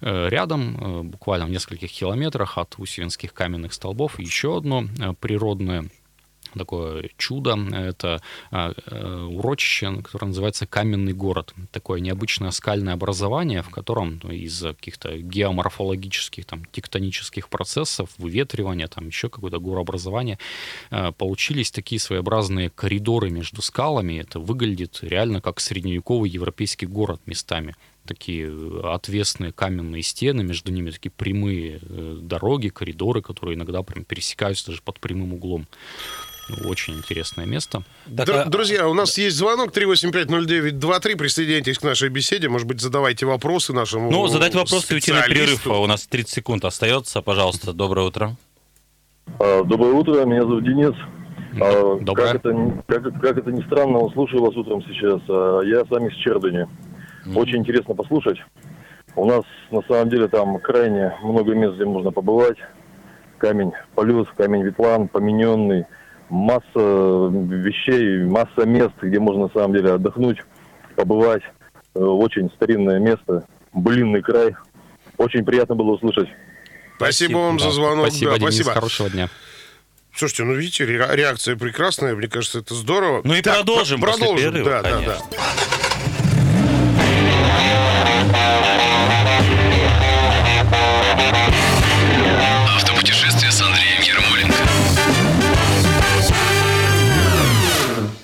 Э, 0.00 0.28
рядом, 0.30 1.10
буквально 1.10 1.46
в 1.46 1.50
нескольких 1.50 1.92
километрах 1.92 2.56
от 2.56 2.74
Усевинских 2.78 3.34
каменных 3.34 3.74
столбов, 3.74 4.18
еще 4.18 4.56
одно 4.56 4.86
природное 5.20 5.90
такое 6.54 7.10
чудо. 7.16 7.56
Это 7.72 8.20
а, 8.50 8.72
э, 8.86 9.22
урочище, 9.30 10.02
которое 10.02 10.26
называется 10.26 10.66
Каменный 10.66 11.12
город. 11.12 11.54
Такое 11.70 12.00
необычное 12.00 12.50
скальное 12.50 12.94
образование, 12.94 13.62
в 13.62 13.70
котором 13.70 14.20
ну, 14.22 14.30
из 14.30 14.60
каких-то 14.62 15.16
геоморфологических, 15.16 16.44
там, 16.44 16.64
тектонических 16.66 17.48
процессов, 17.48 18.10
выветривания, 18.18 18.88
там 18.88 19.06
еще 19.06 19.28
какое-то 19.28 19.58
горообразование, 19.58 20.38
э, 20.90 21.12
получились 21.12 21.70
такие 21.70 22.00
своеобразные 22.00 22.70
коридоры 22.70 23.30
между 23.30 23.62
скалами. 23.62 24.20
Это 24.20 24.38
выглядит 24.38 24.98
реально 25.02 25.40
как 25.40 25.60
средневековый 25.60 26.30
европейский 26.30 26.86
город 26.86 27.20
местами 27.26 27.74
такие 28.08 28.50
отвесные 28.94 29.52
каменные 29.52 30.02
стены, 30.02 30.42
между 30.42 30.72
ними 30.72 30.90
такие 30.90 31.10
прямые 31.10 31.78
э, 31.82 32.18
дороги, 32.20 32.68
коридоры, 32.68 33.22
которые 33.22 33.54
иногда 33.54 33.82
прям 33.82 34.04
пересекаются 34.04 34.68
даже 34.68 34.82
под 34.82 34.98
прямым 34.98 35.34
углом. 35.34 35.66
Очень 36.64 36.94
интересное 36.94 37.46
место. 37.46 37.82
Так, 38.16 38.28
а... 38.28 38.44
Друзья, 38.46 38.88
у 38.88 38.94
нас 38.94 39.18
есть 39.18 39.36
звонок 39.36 39.76
3850923. 39.76 41.16
Присоединяйтесь 41.16 41.78
к 41.78 41.82
нашей 41.82 42.08
беседе. 42.08 42.48
Может 42.48 42.66
быть, 42.66 42.80
задавайте 42.80 43.26
вопросы 43.26 43.72
нашему 43.72 44.10
Ну, 44.10 44.26
задать 44.28 44.54
вопросы 44.54 44.92
и 44.92 44.94
уйти 44.94 45.12
на 45.12 45.22
перерыв. 45.22 45.66
У 45.66 45.86
нас 45.86 46.06
30 46.06 46.30
секунд 46.30 46.64
остается. 46.64 47.20
Пожалуйста, 47.20 47.72
доброе 47.72 48.06
утро. 48.06 48.36
А, 49.38 49.62
доброе 49.64 49.92
утро, 49.92 50.24
меня 50.24 50.42
зовут 50.42 50.64
Денис. 50.64 50.94
А, 51.60 51.98
Доброе. 52.00 52.32
Как 52.32 52.36
это, 52.36 52.82
как, 52.86 53.20
как 53.20 53.38
это 53.38 53.52
ни 53.52 53.62
странно, 53.62 54.08
слушаю 54.12 54.42
вас 54.42 54.56
утром 54.56 54.82
сейчас. 54.84 55.20
Я 55.66 55.84
сам 55.90 56.06
из 56.06 56.16
Чердани. 56.16 56.66
Mm-hmm. 57.26 57.34
Очень 57.38 57.58
интересно 57.58 57.94
послушать. 57.94 58.38
У 59.16 59.26
нас 59.26 59.42
на 59.70 59.82
самом 59.82 60.08
деле 60.08 60.28
там 60.28 60.58
крайне 60.60 61.14
много 61.22 61.54
мест, 61.54 61.74
где 61.74 61.84
можно 61.84 62.10
побывать. 62.10 62.56
Камень 63.38 63.72
Полюс, 63.94 64.28
камень 64.36 64.62
Ветлан, 64.62 65.08
Помененный– 65.08 65.84
масса 66.30 66.62
вещей, 66.74 68.24
масса 68.24 68.66
мест, 68.66 68.94
где 69.00 69.18
можно 69.18 69.44
на 69.44 69.52
самом 69.52 69.74
деле 69.74 69.92
отдохнуть, 69.92 70.38
побывать. 70.96 71.42
Э, 71.94 72.00
очень 72.00 72.50
старинное 72.56 72.98
место, 72.98 73.44
блинный 73.72 74.22
край. 74.22 74.54
Очень 75.16 75.44
приятно 75.44 75.74
было 75.74 75.92
услышать. 75.92 76.28
Спасибо, 76.96 77.30
спасибо 77.30 77.38
вам 77.38 77.56
да. 77.58 77.64
за 77.64 77.70
звонок. 77.70 78.06
Спасибо, 78.08 78.32
да, 78.32 78.38
Денис, 78.38 78.54
спасибо. 78.54 78.74
Хорошего 78.74 79.10
дня. 79.10 79.28
Слушайте, 80.14 80.44
ну 80.44 80.54
видите, 80.54 80.84
реакция 80.84 81.56
прекрасная, 81.56 82.14
мне 82.16 82.26
кажется, 82.28 82.58
это 82.58 82.74
здорово. 82.74 83.20
Ну 83.24 83.34
и 83.34 83.42
так, 83.42 83.58
продолжим. 83.58 84.00
Продолжим, 84.00 84.52
перерыва, 84.52 84.70
да, 84.70 84.82
конечно. 84.82 85.06
да, 85.06 85.18
да. 85.30 86.17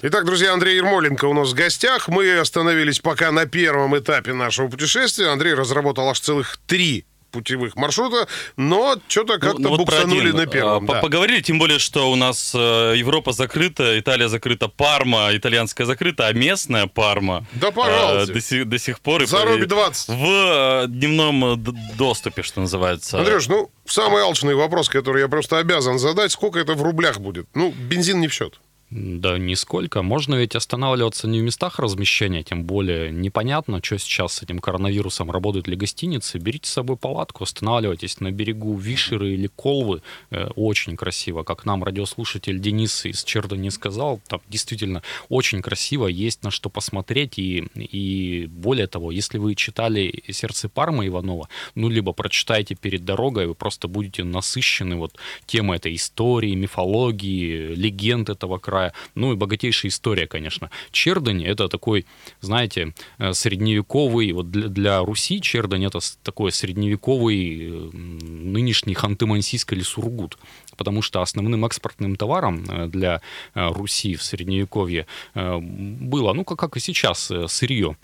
Итак, 0.06 0.26
друзья, 0.26 0.52
Андрей 0.52 0.76
Ермоленко 0.76 1.24
у 1.24 1.32
нас 1.32 1.52
в 1.52 1.54
гостях. 1.54 2.08
Мы 2.08 2.36
остановились 2.36 3.00
пока 3.00 3.32
на 3.32 3.46
первом 3.46 3.96
этапе 3.96 4.34
нашего 4.34 4.68
путешествия. 4.68 5.28
Андрей 5.28 5.54
разработал 5.54 6.10
аж 6.10 6.20
целых 6.20 6.58
три 6.66 7.06
путевых 7.30 7.74
маршрута, 7.74 8.28
но 8.58 8.96
что-то 9.08 9.38
как-то 9.38 9.62
ну, 9.62 9.70
ну, 9.70 9.76
буксанули 9.78 10.30
на 10.30 10.44
первом. 10.46 10.84
А, 10.90 10.92
да. 10.92 11.00
Поговорили, 11.00 11.40
тем 11.40 11.58
более, 11.58 11.78
что 11.78 12.12
у 12.12 12.16
нас 12.16 12.52
э, 12.54 12.92
Европа 12.96 13.32
закрыта, 13.32 13.98
Италия 13.98 14.28
закрыта, 14.28 14.68
Парма, 14.68 15.30
итальянская 15.32 15.86
закрыта, 15.86 16.26
а 16.26 16.34
местная 16.34 16.86
Парма 16.86 17.46
да, 17.54 17.70
пожалуйста. 17.70 18.30
Э, 18.30 18.34
до, 18.34 18.40
сих, 18.42 18.68
до 18.68 18.78
сих 18.78 19.00
пор... 19.00 19.26
Заруби 19.26 19.64
20. 19.64 20.08
В 20.10 20.12
э, 20.12 20.84
дневном 20.88 21.64
доступе, 21.96 22.42
что 22.42 22.60
называется. 22.60 23.18
Андрюш, 23.20 23.48
ну, 23.48 23.70
самый 23.86 24.20
алчный 24.20 24.54
вопрос, 24.54 24.90
который 24.90 25.22
я 25.22 25.28
просто 25.28 25.56
обязан 25.56 25.98
задать, 25.98 26.30
сколько 26.30 26.58
это 26.58 26.74
в 26.74 26.82
рублях 26.82 27.20
будет? 27.20 27.46
Ну, 27.54 27.72
бензин 27.72 28.20
не 28.20 28.28
в 28.28 28.34
счет. 28.34 28.60
Да, 28.96 29.38
нисколько. 29.38 30.02
Можно 30.02 30.36
ведь 30.36 30.54
останавливаться 30.54 31.26
не 31.26 31.40
в 31.40 31.42
местах 31.42 31.80
размещения, 31.80 32.44
тем 32.44 32.62
более 32.62 33.10
непонятно, 33.10 33.80
что 33.82 33.98
сейчас 33.98 34.34
с 34.34 34.42
этим 34.44 34.60
коронавирусом, 34.60 35.32
работают 35.32 35.66
ли 35.66 35.74
гостиницы. 35.74 36.38
Берите 36.38 36.68
с 36.68 36.74
собой 36.74 36.96
палатку, 36.96 37.42
останавливайтесь 37.42 38.20
на 38.20 38.30
берегу 38.30 38.76
Вишеры 38.76 39.34
или 39.34 39.48
Колвы. 39.48 40.00
Э, 40.30 40.46
очень 40.54 40.96
красиво. 40.96 41.42
Как 41.42 41.64
нам 41.64 41.82
радиослушатель 41.82 42.60
Денис 42.60 43.04
из 43.04 43.24
Чердани 43.24 43.70
сказал, 43.70 44.20
там 44.28 44.40
действительно 44.48 45.02
очень 45.28 45.60
красиво, 45.60 46.06
есть 46.06 46.44
на 46.44 46.52
что 46.52 46.70
посмотреть. 46.70 47.36
И, 47.36 47.64
и 47.74 48.46
более 48.46 48.86
того, 48.86 49.10
если 49.10 49.38
вы 49.38 49.56
читали 49.56 50.22
«Сердце 50.30 50.68
Пармы» 50.68 51.08
Иванова, 51.08 51.48
ну, 51.74 51.88
либо 51.88 52.12
прочитаете 52.12 52.76
перед 52.76 53.04
дорогой, 53.04 53.48
вы 53.48 53.56
просто 53.56 53.88
будете 53.88 54.22
насыщены 54.22 54.94
вот 54.94 55.16
темой 55.46 55.78
этой 55.78 55.96
истории, 55.96 56.54
мифологии, 56.54 57.74
легенд 57.74 58.30
этого 58.30 58.58
края 58.58 58.83
края. 58.84 58.92
Ну 59.14 59.32
и 59.32 59.36
богатейшая 59.36 59.90
история, 59.90 60.26
конечно. 60.26 60.70
Чердань— 60.90 61.44
это 61.46 61.68
такой, 61.68 62.06
знаете, 62.40 62.94
э, 63.18 63.32
средневековый, 63.32 64.32
вот 64.32 64.50
для, 64.50 64.68
для 64.68 65.00
Руси 65.00 65.40
Чердань— 65.40 65.84
это 65.86 65.98
такой 66.22 66.52
средневековый 66.52 67.68
э, 67.68 67.90
нынешний 67.92 68.94
Ханты-Мансийск 68.94 69.74
или 69.74 69.82
Сургут 69.82 70.38
потому 70.76 71.02
что 71.02 71.22
основным 71.22 71.64
экспортным 71.64 72.16
товаром 72.16 72.64
э, 72.68 72.88
для 72.88 73.20
Руси 73.54 74.16
в 74.16 74.22
Средневековье 74.22 75.06
было, 75.34 76.32
ну, 76.32 76.44
как, 76.44 76.58
как 76.58 76.76
и 76.76 76.80
сейчас, 76.80 77.30
сырье. 77.46 77.96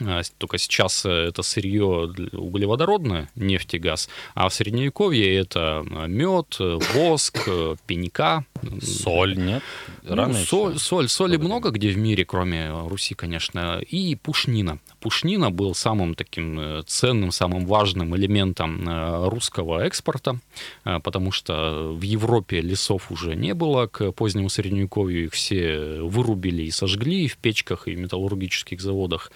А, 0.00 0.22
только 0.38 0.58
сейчас 0.58 1.04
э, 1.04 1.10
это 1.10 1.42
сырье 1.42 1.84
углеводородное, 2.32 3.30
нефть 3.34 3.74
и 3.74 3.78
газ, 3.78 4.08
а 4.34 4.48
в 4.48 4.54
Средневековье 4.54 5.36
это 5.36 5.84
э, 5.88 6.06
мед, 6.06 6.56
э, 6.60 6.78
воск, 6.94 7.48
пенька. 7.86 8.44
Соль, 8.82 9.36
нет? 9.36 9.62
Ну, 10.02 10.14
Рано 10.16 10.38
ну, 10.38 10.44
соль, 10.44 10.78
соль, 10.78 11.08
соли 11.08 11.36
много 11.36 11.70
где 11.70 11.90
в 11.90 11.98
мире, 11.98 12.24
кроме 12.24 12.70
Руси, 12.70 13.14
конечно, 13.14 13.80
и 13.80 14.14
пушнина. 14.16 14.78
Пушнина 15.00 15.50
был 15.50 15.74
самым 15.74 16.14
таким 16.14 16.82
ценным, 16.86 17.30
самым 17.30 17.66
важным 17.66 18.16
элементом 18.16 19.28
русского 19.28 19.84
экспорта, 19.84 20.38
потому 20.84 21.32
что 21.32 21.92
в 21.94 22.02
Европе 22.02 22.60
лесов 22.60 23.10
уже 23.10 23.34
не 23.36 23.54
было 23.54 23.86
к 23.86 24.12
позднему 24.12 24.48
Средневековью, 24.48 25.26
их 25.26 25.32
все 25.32 26.00
вырубили 26.00 26.62
и 26.62 26.70
сожгли 26.70 27.28
в 27.28 27.36
печках 27.36 27.88
и 27.88 27.96
металлургических 27.96 28.80
заводах 28.80 29.30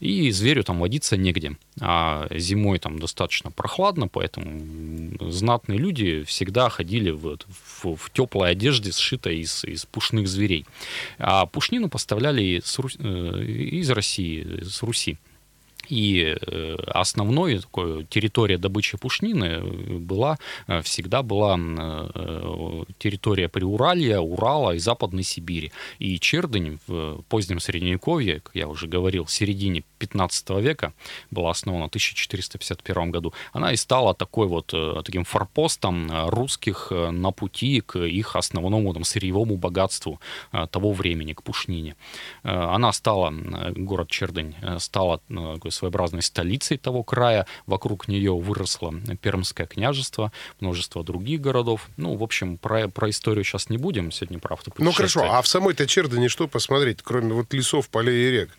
и 0.00 0.30
зверю 0.30 0.64
там 0.64 0.80
водиться 0.80 1.16
негде. 1.16 1.56
А 1.80 2.26
зимой 2.30 2.78
там 2.78 2.98
достаточно 2.98 3.50
прохладно, 3.50 4.08
поэтому 4.08 5.16
знатные 5.30 5.78
люди 5.78 6.22
всегда 6.24 6.68
ходили 6.68 7.10
в, 7.10 7.38
в, 7.82 7.96
в 7.96 8.10
теплой 8.12 8.50
одежде, 8.50 8.92
сшитой 8.92 9.40
из, 9.40 9.64
из 9.64 9.86
пушных 9.86 10.28
зверей. 10.28 10.66
А 11.18 11.46
пушнину 11.46 11.88
поставляли 11.88 12.62
э, 12.62 13.44
из 13.44 13.90
России, 13.90 14.62
с 14.62 14.82
Руси. 14.82 15.11
И 15.88 16.36
э, 16.40 16.76
основной 16.86 17.58
такой 17.58 18.04
территория 18.04 18.58
добычи 18.58 18.96
пушнины 18.96 19.60
была, 19.98 20.38
э, 20.66 20.80
всегда 20.82 21.22
была 21.22 21.58
э, 21.58 22.84
территория 22.98 23.48
Приуралья, 23.48 24.20
Урала 24.20 24.72
и 24.72 24.78
Западной 24.78 25.22
Сибири. 25.22 25.72
И 25.98 26.18
Чердынь 26.18 26.78
в 26.86 27.22
позднем 27.28 27.60
Средневековье, 27.60 28.40
как 28.40 28.54
я 28.54 28.68
уже 28.68 28.86
говорил, 28.86 29.24
в 29.24 29.32
середине 29.32 29.84
15 30.02 30.50
века, 30.60 30.92
была 31.30 31.50
основана 31.50 31.84
в 31.84 31.88
1451 31.88 33.10
году, 33.12 33.32
она 33.52 33.72
и 33.72 33.76
стала 33.76 34.14
такой 34.14 34.48
вот 34.48 34.74
таким 35.04 35.24
форпостом 35.24 36.10
русских 36.28 36.90
на 36.90 37.30
пути 37.30 37.80
к 37.80 37.98
их 37.98 38.34
основному 38.36 38.92
там, 38.92 39.04
сырьевому 39.04 39.56
богатству 39.56 40.20
того 40.70 40.92
времени, 40.92 41.32
к 41.34 41.42
пушнине. 41.42 41.94
Она 42.42 42.92
стала, 42.92 43.32
город 43.76 44.10
Чердынь, 44.10 44.56
стала 44.78 45.20
своеобразной 45.68 46.22
столицей 46.22 46.78
того 46.78 47.04
края. 47.04 47.46
Вокруг 47.66 48.08
нее 48.08 48.32
выросло 48.32 48.92
Пермское 49.20 49.66
княжество, 49.66 50.32
множество 50.60 51.04
других 51.04 51.40
городов. 51.40 51.88
Ну, 51.96 52.16
в 52.16 52.22
общем, 52.22 52.58
про, 52.58 52.88
про 52.88 53.10
историю 53.10 53.44
сейчас 53.44 53.70
не 53.70 53.78
будем. 53.78 54.10
Сегодня 54.10 54.38
про 54.38 54.54
автопутешествие. 54.54 54.90
Ну, 54.90 54.96
хорошо. 54.96 55.32
А 55.32 55.42
в 55.42 55.46
самой-то 55.46 55.86
Чердане 55.86 56.28
что 56.28 56.48
посмотреть, 56.48 57.02
кроме 57.02 57.34
вот 57.34 57.54
лесов, 57.54 57.88
полей 57.88 58.28
и 58.28 58.30
рек? 58.30 58.50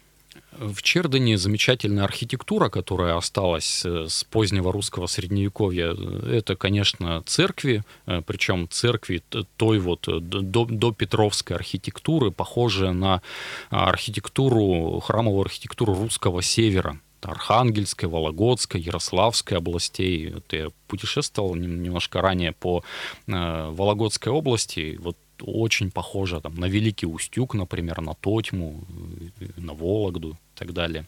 В 0.60 0.82
Чердане 0.82 1.38
замечательная 1.38 2.04
архитектура, 2.04 2.70
которая 2.70 3.18
осталась 3.18 3.84
э, 3.86 4.06
с 4.08 4.24
позднего 4.24 4.72
русского 4.72 5.08
средневековья. 5.08 5.96
Это, 6.30 6.56
конечно, 6.56 7.24
церкви, 7.26 7.84
э, 8.06 8.22
причем 8.26 8.70
церкви 8.70 9.24
той 9.58 9.80
вот 9.80 10.08
э, 10.08 10.20
до, 10.20 10.66
до 10.66 10.92
Петровской 10.92 11.56
архитектуры, 11.56 12.32
похожие 12.32 12.92
на 12.92 13.22
архитектуру, 13.70 15.00
храмовую 15.00 15.42
архитектуру 15.42 15.96
русского 15.96 16.42
севера. 16.42 17.00
Архангельской, 17.22 18.10
Вологодской, 18.10 18.82
Ярославской 18.82 19.58
областей. 19.58 20.32
Вот 20.34 20.52
я 20.52 20.68
путешествовал 20.88 21.56
немножко 21.56 22.20
ранее 22.20 22.52
по 22.52 22.84
Вологодской 23.28 24.30
области. 24.30 24.98
Вот 25.00 25.16
очень 25.42 25.90
похоже 25.90 26.42
там, 26.42 26.56
на 26.56 26.66
Великий 26.66 27.06
Устюг, 27.06 27.54
например, 27.54 28.02
на 28.02 28.14
Тотьму, 28.14 28.84
на 29.56 29.74
Вологду 29.74 30.38
так 30.56 30.74
далее. 30.74 31.06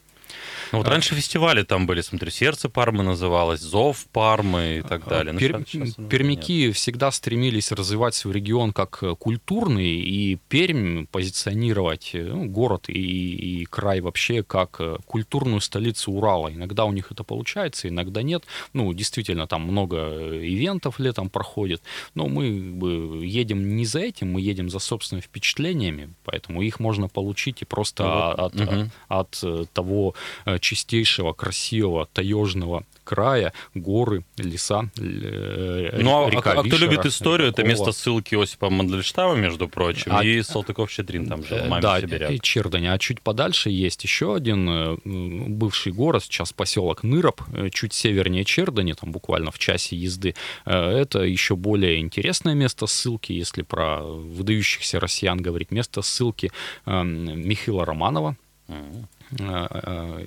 Ну, 0.72 0.80
вот 0.80 0.88
а, 0.88 0.92
раньше 0.92 1.16
фестивали 1.16 1.64
там 1.64 1.86
были, 1.88 2.02
смотри, 2.02 2.32
«Сердце 2.32 2.70
Пармы» 2.70 3.04
называлось, 3.04 3.62
«Зов 3.62 4.06
Пармы» 4.12 4.80
и 4.80 4.82
так 4.82 5.04
а, 5.08 5.10
далее. 5.10 5.38
Пер, 5.38 5.64
пермяки 6.10 6.68
нет. 6.68 6.76
всегда 6.76 7.12
стремились 7.12 7.72
развивать 7.72 8.16
свой 8.16 8.36
регион 8.36 8.74
как 8.74 9.00
э, 9.02 9.16
культурный, 9.16 9.96
и 9.96 10.36
Пермь 10.50 11.06
позиционировать 11.06 12.12
э, 12.14 12.24
ну, 12.24 12.46
город 12.46 12.90
и, 12.90 13.62
и 13.62 13.66
край 13.66 14.02
вообще 14.02 14.44
как 14.44 14.78
э, 14.80 14.98
культурную 15.06 15.62
столицу 15.62 16.12
Урала. 16.12 16.52
Иногда 16.52 16.86
у 16.86 16.92
них 16.92 17.12
это 17.12 17.24
получается, 17.24 17.88
иногда 17.88 18.22
нет. 18.22 18.44
Ну, 18.74 18.94
действительно, 18.94 19.48
там 19.48 19.62
много 19.62 19.98
ивентов 19.98 21.00
летом 21.00 21.30
проходит, 21.30 21.82
но 22.16 22.28
мы 22.28 22.52
бы, 22.52 23.26
едем 23.26 23.76
не 23.76 23.86
за 23.86 24.00
этим, 24.00 24.32
мы 24.32 24.42
едем 24.42 24.70
за 24.70 24.80
собственными 24.80 25.24
впечатлениями, 25.24 26.14
поэтому 26.24 26.62
их 26.62 26.80
можно 26.80 27.08
получить 27.08 27.62
и 27.62 27.66
просто 27.66 28.04
ну, 28.04 28.46
от, 28.46 28.56
угу. 28.56 28.90
от, 29.08 29.44
от 29.44 29.72
того 29.72 30.16
чистейшего, 30.60 31.34
красивого, 31.34 32.08
таежного 32.14 32.84
края, 33.06 33.54
горы, 33.74 34.26
леса, 34.38 34.90
э, 34.98 36.00
Ну, 36.02 36.26
а, 36.26 36.30
река 36.30 36.52
а, 36.52 36.64
Вишера, 36.64 36.68
кто 36.68 36.78
любит 36.78 37.06
историю, 37.06 37.50
это 37.50 37.64
место 37.64 37.94
ссылки 37.94 38.36
Осипа 38.36 38.70
Мандельштама, 38.70 39.36
между 39.36 39.70
прочим, 39.70 40.12
а, 40.14 40.24
и 40.24 40.42
Салтыков-Щедрин 40.42 41.28
там 41.28 41.46
же, 41.46 41.64
маме 41.70 41.82
Да, 41.82 42.00
и 42.00 42.40
Чердани. 42.40 42.88
А 42.88 42.98
чуть 42.98 43.22
подальше 43.22 43.70
есть 43.70 44.04
еще 44.04 44.36
один 44.36 44.70
э, 44.70 44.98
бывший 45.06 45.94
город, 45.94 46.24
сейчас 46.24 46.52
поселок 46.52 47.04
Ныроп, 47.04 47.42
э, 47.54 47.70
чуть 47.70 47.94
севернее 47.94 48.44
Чердани, 48.44 48.94
там 48.94 49.12
буквально 49.12 49.52
в 49.52 49.60
часе 49.60 49.96
езды. 49.96 50.34
Это 50.66 51.20
еще 51.20 51.56
более 51.56 52.00
интересное 52.00 52.56
место 52.56 52.88
ссылки, 52.88 53.32
если 53.32 53.62
про 53.62 54.02
выдающихся 54.02 55.00
россиян 55.00 55.38
говорить. 55.38 55.72
Место 55.72 56.02
ссылки 56.02 56.52
Михаила 56.86 57.86
Романова, 57.86 58.36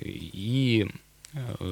и 0.01 0.87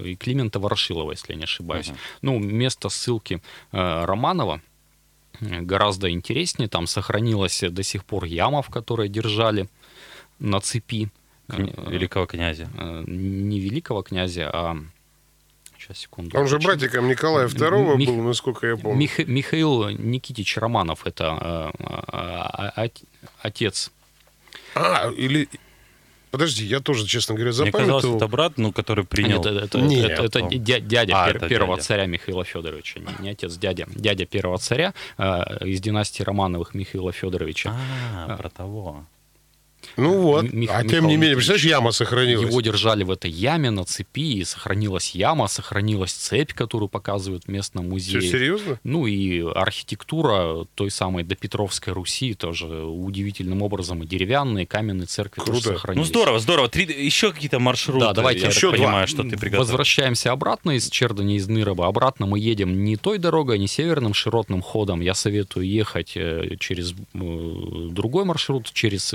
и 0.04 0.16
Климента 0.16 0.60
Ворошилова, 0.60 1.12
если 1.12 1.34
я 1.34 1.38
не 1.38 1.46
ошибаюсь. 1.46 1.88
Uh-huh. 1.88 1.98
Ну, 2.22 2.40
место 2.40 2.90
ссылки 2.90 3.42
э, 3.72 4.06
Романова 4.06 4.62
гораздо 5.40 6.12
интереснее. 6.12 6.70
Там 6.70 6.88
сохранилась 6.88 7.64
до 7.68 7.84
сих 7.84 8.06
пор 8.06 8.26
яма, 8.26 8.62
в 8.62 8.70
которой 8.70 9.10
держали 9.10 9.68
на 10.40 10.60
цепи. 10.60 11.10
Великого 11.48 12.26
князя. 12.26 12.70
Э, 12.78 13.04
не 13.08 13.60
великого 13.60 14.04
князя, 14.04 14.50
а 14.54 14.78
Сейчас, 15.80 16.00
секунду. 16.00 16.38
Он 16.38 16.48
же 16.48 16.58
братиком 16.60 17.08
Николая 17.08 17.48
II 17.48 17.98
Мих... 17.98 18.10
был, 18.10 18.22
насколько 18.24 18.68
я 18.68 18.76
помню. 18.76 18.98
Мих... 18.98 19.28
Михаил 19.28 19.90
Никитич 19.90 20.58
Романов, 20.58 21.06
это 21.06 21.72
э, 21.80 22.84
э, 22.84 22.90
отец. 23.42 23.92
А, 24.76 25.10
или 25.12 25.48
Подожди, 26.32 26.66
я 26.66 26.80
тоже, 26.80 27.06
честно 27.06 27.36
говоря, 27.36 27.52
запомнил. 27.52 27.80
Мне 27.80 27.96
казалось, 27.96 28.18
это 28.18 28.28
брат, 28.28 28.54
ну, 28.58 28.72
который 28.72 29.06
принял... 29.06 29.42
А, 29.46 29.50
нет, 29.50 29.64
это, 29.64 29.80
нет, 29.80 30.12
это, 30.12 30.24
это, 30.24 30.40
это 30.40 30.58
дядя 30.58 31.24
а, 31.24 31.28
пер, 31.28 31.38
это 31.38 31.48
первого 31.48 31.76
дядя. 31.76 31.88
царя 31.88 32.06
Михаила 32.06 32.44
Федоровича, 32.44 33.00
не, 33.00 33.24
не 33.24 33.30
отец, 33.30 33.56
дядя. 33.58 33.88
Дядя 33.96 34.26
первого 34.26 34.58
царя 34.58 34.94
э, 35.18 35.66
из 35.66 35.80
династии 35.80 36.24
Романовых 36.24 36.74
Михаила 36.74 37.12
Федоровича. 37.12 37.74
А, 38.14 38.36
про 38.36 38.50
того. 38.50 39.06
Ну 39.96 40.22
вот, 40.22 40.52
Мих, 40.52 40.70
а 40.72 40.84
тем 40.84 41.08
не 41.08 41.18
менее, 41.18 41.36
представляешь, 41.36 41.66
яма 41.66 41.92
сохранилась. 41.92 42.50
Его 42.50 42.62
держали 42.62 43.04
в 43.04 43.12
этой 43.12 43.32
яме 43.32 43.72
на 43.72 43.84
цепи, 43.86 44.40
и 44.40 44.44
сохранилась 44.44 45.12
яма, 45.12 45.48
сохранилась 45.48 46.12
цепь, 46.12 46.54
которую 46.54 46.90
показывают 46.90 47.46
в 47.46 47.48
местном 47.48 47.90
музее. 47.90 48.20
Все 48.20 48.32
серьезно? 48.32 48.80
Ну 48.84 49.08
и 49.08 49.42
архитектура 49.42 50.66
той 50.76 50.92
самой 50.92 51.24
допетровской 51.24 51.94
Руси 51.94 52.34
тоже 52.34 52.84
удивительным 52.84 53.62
образом, 53.62 54.04
и 54.04 54.08
деревянные, 54.08 54.66
каменные 54.66 55.08
церкви 55.08 55.42
Круто. 55.42 55.64
тоже 55.64 55.76
сохранились. 55.76 56.08
Ну 56.08 56.14
здорово, 56.14 56.40
здорово. 56.40 56.70
Три, 56.70 56.86
еще 56.86 57.32
какие-то 57.32 57.60
маршруты. 57.60 58.00
Да, 58.00 58.14
давайте 58.14 58.42
я 58.42 58.48
еще 58.50 58.72
понимаю, 58.72 59.08
что 59.08 59.24
ты 59.24 59.38
приготовил. 59.38 59.60
Возвращаемся 59.60 60.32
обратно 60.32 60.72
из 60.72 60.90
Чердани, 60.90 61.38
из 61.38 61.48
Ныроба. 61.48 61.88
Обратно 61.88 62.26
мы 62.26 62.40
едем 62.40 62.84
не 62.84 62.98
той 62.98 63.18
дорогой, 63.18 63.60
не 63.60 63.68
северным 63.68 64.14
широтным 64.14 64.62
ходом. 64.62 65.02
Я 65.02 65.14
советую 65.14 65.68
ехать 65.68 66.14
э, 66.16 66.56
через 66.60 66.92
э, 66.92 66.96
другой 67.14 68.26
маршрут, 68.26 68.72
через 68.74 69.14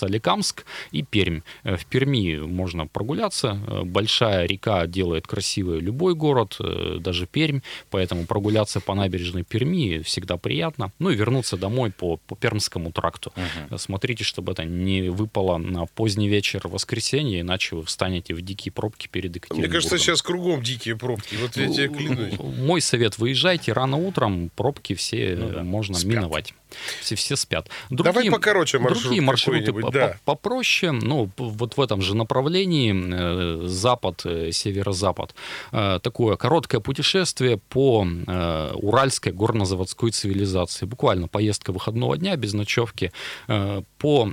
Соликамск 0.00 0.64
и 0.92 1.02
Пермь. 1.02 1.40
Э, 1.64 1.76
в 1.76 1.84
Перми 1.86 2.38
можно 2.38 2.86
прогуляться. 2.86 3.58
Э, 3.66 3.82
большая 3.84 4.46
река 4.46 4.86
делает 4.86 5.26
красивый 5.26 5.80
любой 5.80 6.14
город, 6.14 6.56
э, 6.60 6.96
даже 7.00 7.26
Пермь. 7.26 7.60
Поэтому 7.90 8.24
прогуляться 8.24 8.80
по 8.80 8.94
набережной 8.94 9.44
Перми 9.44 10.00
всегда 10.02 10.36
приятно. 10.36 10.92
Ну 10.98 11.10
и 11.10 11.16
вернуться 11.16 11.56
домой 11.56 11.90
по, 11.90 12.16
по 12.16 12.34
Пермскому 12.34 12.92
тракту. 12.92 13.32
Угу. 13.36 13.78
Смотрите, 13.78 14.24
чтобы 14.24 14.52
это 14.52 14.64
не 14.64 15.10
выпало 15.10 15.58
на 15.58 15.86
поздний 15.86 16.28
вечер 16.28 16.66
воскресенья, 16.68 17.40
иначе 17.40 17.76
вы 17.76 17.82
встанете 17.84 18.34
в 18.34 18.40
дикие 18.40 18.72
пробки 18.72 19.08
перед 19.08 19.34
Екатеринбургом. 19.34 19.70
Мне 19.70 19.72
кажется, 19.72 19.98
сейчас 19.98 20.22
кругом 20.22 20.62
дикие 20.62 20.96
пробки. 20.96 21.36
Вот 21.40 21.56
я 21.56 21.68
тебе 21.68 21.88
клянусь. 21.88 22.34
Мой 22.38 22.80
совет, 22.80 23.18
выезжайте 23.18 23.72
рано 23.72 23.96
утром, 23.96 24.50
пробки 24.56 24.94
все 24.94 25.36
ну, 25.36 25.48
да. 25.50 25.62
можно 25.62 25.94
спят. 25.94 26.10
миновать. 26.10 26.54
Все, 27.00 27.14
все 27.14 27.36
спят. 27.36 27.68
Другие, 27.90 28.12
Давай 28.12 28.30
покороче 28.30 28.78
маршрут 28.78 29.02
Другие 29.02 29.22
маршруты 29.22 29.72
да. 29.92 30.16
попроще, 30.24 30.92
ну, 30.92 31.30
вот 31.36 31.76
в 31.76 31.80
этом 31.80 32.02
же 32.02 32.14
направлении, 32.14 32.94
э, 32.94 33.66
запад, 33.66 34.22
э, 34.24 34.52
северо-запад. 34.52 35.34
Э, 35.72 35.98
такое 36.02 36.36
короткое 36.36 36.80
путешествие 36.80 37.56
по 37.56 38.06
уральской 38.74 39.32
горнозаводской 39.32 40.10
цивилизации. 40.10 40.86
Буквально 40.86 41.28
поездка 41.28 41.72
выходного 41.72 42.16
дня 42.16 42.36
без 42.36 42.54
ночевки 42.54 43.12
по 43.98 44.30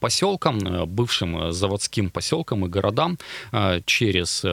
поселкам, 0.00 0.86
бывшим 0.86 1.52
заводским 1.52 2.10
поселкам 2.10 2.66
и 2.66 2.68
городам 2.68 3.18
через 3.86 4.44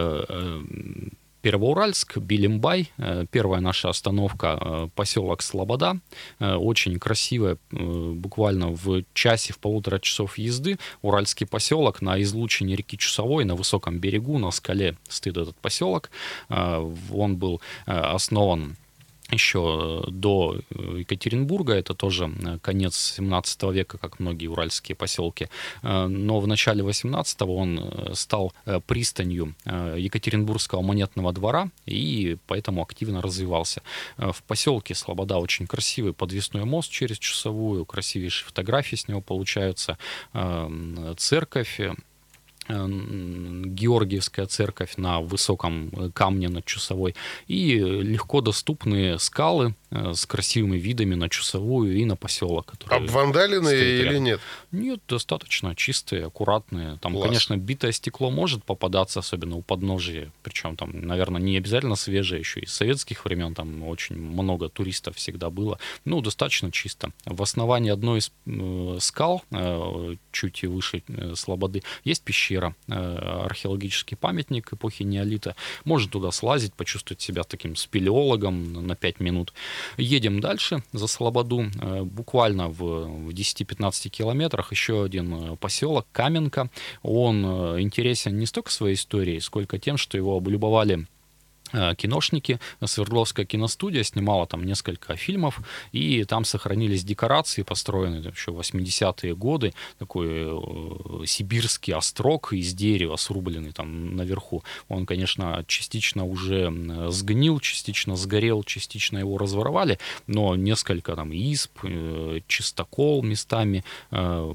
Первоуральск, 1.42 2.18
Билимбай, 2.18 2.92
э, 2.98 3.26
первая 3.32 3.62
наша 3.62 3.90
остановка, 3.90 4.58
э, 4.60 4.88
поселок 4.96 5.42
Слобода, 5.42 5.98
э, 6.40 6.54
очень 6.54 7.00
красивая, 7.00 7.58
буквально 7.72 8.70
в 8.70 9.04
часе, 9.14 9.54
в 9.54 9.60
полутора 9.60 10.00
часов 10.00 10.38
езды, 10.38 10.78
уральский 11.02 11.48
поселок 11.48 12.02
на 12.02 12.22
излучине 12.22 12.76
реки 12.76 12.98
Чусовой, 12.98 13.46
на 13.46 13.56
высоком 13.56 14.00
берегу, 14.00 14.38
на 14.38 14.52
скале 14.52 14.98
стоит 15.10 15.38
этот 15.38 15.56
поселок. 15.58 16.12
Он 16.50 17.38
был 17.38 17.62
основан 17.86 18.78
еще 19.32 20.04
до 20.08 20.60
э, 20.70 20.98
Екатеринбурга, 21.00 21.74
это 21.74 21.94
тоже 21.94 22.32
э, 22.44 22.60
конец 22.62 23.16
17 23.16 23.64
века, 23.64 23.98
как 23.98 24.20
многие 24.20 24.48
уральские 24.48 24.96
поселки, 24.96 25.48
э, 25.82 26.08
но 26.08 26.40
в 26.40 26.48
начале 26.48 26.84
18 26.84 27.42
он 27.42 28.12
стал 28.14 28.54
пристанью 28.88 29.56
Екатеринбургского 29.66 30.82
монетного 30.82 31.34
двора 31.34 31.70
и 31.86 32.38
поэтому 32.48 32.82
активно 32.82 33.22
развивался. 33.22 33.82
В 34.18 34.44
поселке 34.44 34.96
Слобода 34.96 35.38
очень 35.38 35.68
красивый 35.68 36.14
подвесной 36.14 36.66
мост 36.66 36.92
через 36.92 37.18
Часовую, 37.18 37.86
красивейшие 37.86 38.48
фотографии 38.48 38.96
с 38.96 39.08
него 39.08 39.22
получаются, 39.22 39.98
церковь, 41.18 41.80
Георгиевская 42.72 44.46
церковь 44.46 44.94
на 44.98 45.22
высоком 45.22 45.90
э, 45.90 46.10
камне 46.14 46.50
над 46.50 46.66
Чусовой 46.66 47.16
и 47.48 47.76
легко 47.78 48.42
доступные 48.42 49.20
скалы, 49.20 49.76
Э, 49.94 50.14
с 50.14 50.26
красивыми 50.26 50.78
видами 50.78 51.16
на 51.16 51.28
Чусовую 51.28 51.98
и 51.98 52.06
на 52.06 52.16
поселок. 52.16 52.74
Обвандаленные 52.88 54.00
или 54.00 54.20
нет? 54.20 54.40
Нет, 54.72 55.02
достаточно 55.06 55.76
чистые, 55.76 56.28
аккуратные. 56.28 56.98
Там, 57.02 57.12
Класс. 57.12 57.26
конечно, 57.26 57.58
битое 57.58 57.92
стекло 57.92 58.32
может 58.32 58.64
попадаться, 58.64 59.20
особенно 59.20 59.58
у 59.58 59.62
подножия. 59.62 60.32
Причем 60.44 60.78
там, 60.78 60.92
наверное, 61.02 61.42
не 61.42 61.58
обязательно 61.58 61.98
свежее, 61.98 62.40
еще 62.40 62.62
из 62.62 62.72
советских 62.72 63.26
времен 63.26 63.54
там 63.54 63.84
очень 63.84 64.16
много 64.16 64.70
туристов 64.70 65.18
всегда 65.18 65.50
было. 65.50 65.78
Ну, 66.06 66.22
достаточно 66.22 66.72
чисто. 66.72 67.12
В 67.26 67.42
основании 67.44 67.92
одной 67.92 68.20
из 68.20 68.32
э, 68.46 68.98
скал, 69.02 69.44
э, 69.52 70.16
чуть 70.32 70.64
выше 70.64 71.04
э, 71.10 71.34
Слободы, 71.36 71.84
есть 72.06 72.24
пещера 72.24 72.61
озеро, 72.62 72.76
э, 72.88 73.46
археологический 73.46 74.18
памятник 74.18 74.74
эпохи 74.74 75.04
неолита. 75.04 75.56
Можно 75.86 76.12
туда 76.12 76.32
слазить, 76.32 76.74
почувствовать 76.74 77.22
себя 77.22 77.44
таким 77.44 77.76
спелеологом 77.76 78.88
на 78.88 78.96
5 78.96 79.20
минут. 79.20 79.54
Едем 79.98 80.40
дальше 80.40 80.84
за 80.94 81.08
Слободу. 81.08 81.66
Э, 81.82 82.04
буквально 82.04 82.70
в 82.70 83.32
10-15 83.32 84.10
километрах 84.10 84.72
еще 84.72 85.04
один 85.04 85.58
поселок 85.58 86.08
Каменка. 86.12 86.70
Он 87.04 87.46
интересен 87.80 88.38
не 88.38 88.46
столько 88.46 88.72
своей 88.72 88.96
историей, 88.96 89.40
сколько 89.40 89.78
тем, 89.80 89.98
что 89.98 90.18
его 90.18 90.38
облюбовали 90.38 91.08
Э, 91.21 91.21
киношники. 91.72 92.60
Свердловская 92.84 93.46
киностудия 93.46 94.04
снимала 94.04 94.48
там 94.48 94.64
несколько 94.64 95.16
фильмов, 95.16 95.60
и 95.92 96.24
там 96.26 96.46
сохранились 96.46 97.04
декорации, 97.04 97.64
построенные 97.64 98.22
еще 98.22 98.52
в 98.52 98.60
80-е 98.60 99.36
годы. 99.36 99.74
Такой 100.00 100.28
э, 100.30 101.26
сибирский 101.26 101.94
острог 101.94 102.54
из 102.54 102.74
дерева, 102.74 103.16
срубленный 103.16 103.72
там 103.72 104.16
наверху. 104.16 104.64
Он, 104.90 105.06
конечно, 105.06 105.64
частично 105.68 106.26
уже 106.26 106.72
сгнил, 107.10 107.60
частично 107.60 108.16
сгорел, 108.16 108.64
частично 108.64 109.18
его 109.18 109.38
разворовали, 109.38 110.00
но 110.28 110.56
несколько 110.56 111.16
там 111.16 111.32
исп, 111.32 111.80
э, 111.84 112.42
чистокол 112.48 113.24
местами, 113.24 113.84
э, 114.12 114.54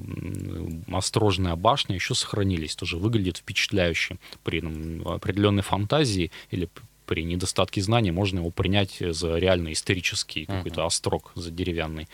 острожная 0.93 1.57
башня 1.57 1.95
еще 1.95 2.15
сохранились. 2.15 2.77
Тоже 2.77 2.97
выглядит 2.99 3.39
впечатляюще 3.39 4.19
при 4.45 4.61
ну, 4.61 5.11
определенной 5.11 5.63
фантазии 5.63 6.31
или 6.51 6.69
при 7.07 7.25
недостатке 7.25 7.81
знаний 7.81 8.11
можно 8.11 8.39
его 8.41 8.51
принять 8.51 8.99
за 9.01 9.39
реально 9.39 9.73
исторический 9.73 10.45
uh-huh. 10.45 10.59
какой-то 10.59 10.85
острог, 10.85 11.33
за 11.35 11.51
деревянный. 11.51 12.09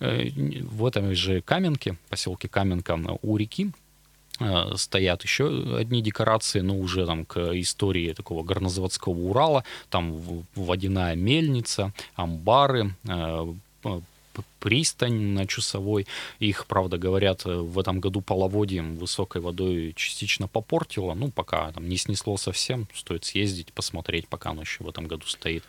Э, 0.00 0.28
в 0.62 0.84
этом 0.86 1.14
же 1.14 1.40
Каменке, 1.42 1.96
поселке 2.08 2.48
Каменка 2.48 2.98
у 3.22 3.36
реки, 3.36 3.70
э, 4.40 4.72
стоят 4.76 5.22
еще 5.22 5.76
одни 5.78 6.02
декорации, 6.02 6.60
но 6.60 6.76
уже 6.76 7.06
там 7.06 7.24
к 7.24 7.38
истории 7.60 8.12
такого 8.12 8.42
горнозаводского 8.42 9.12
Урала. 9.12 9.64
Там 9.90 10.16
водяная 10.54 11.14
мельница, 11.14 11.92
амбары, 12.14 12.94
э, 13.06 13.54
пристань 14.58 15.32
на 15.32 15.46
Чусовой. 15.46 16.06
Их, 16.38 16.66
правда, 16.66 16.98
говорят, 16.98 17.44
в 17.44 17.78
этом 17.78 18.00
году 18.00 18.20
половодьем 18.20 18.96
высокой 18.96 19.40
водой 19.40 19.92
частично 19.96 20.48
попортило. 20.48 21.14
Ну, 21.14 21.30
пока 21.30 21.72
там 21.72 21.88
не 21.88 21.96
снесло 21.96 22.36
совсем, 22.36 22.88
стоит 22.94 23.24
съездить, 23.24 23.72
посмотреть, 23.72 24.28
пока 24.28 24.50
оно 24.50 24.62
еще 24.62 24.84
в 24.84 24.88
этом 24.88 25.06
году 25.06 25.26
стоит. 25.26 25.64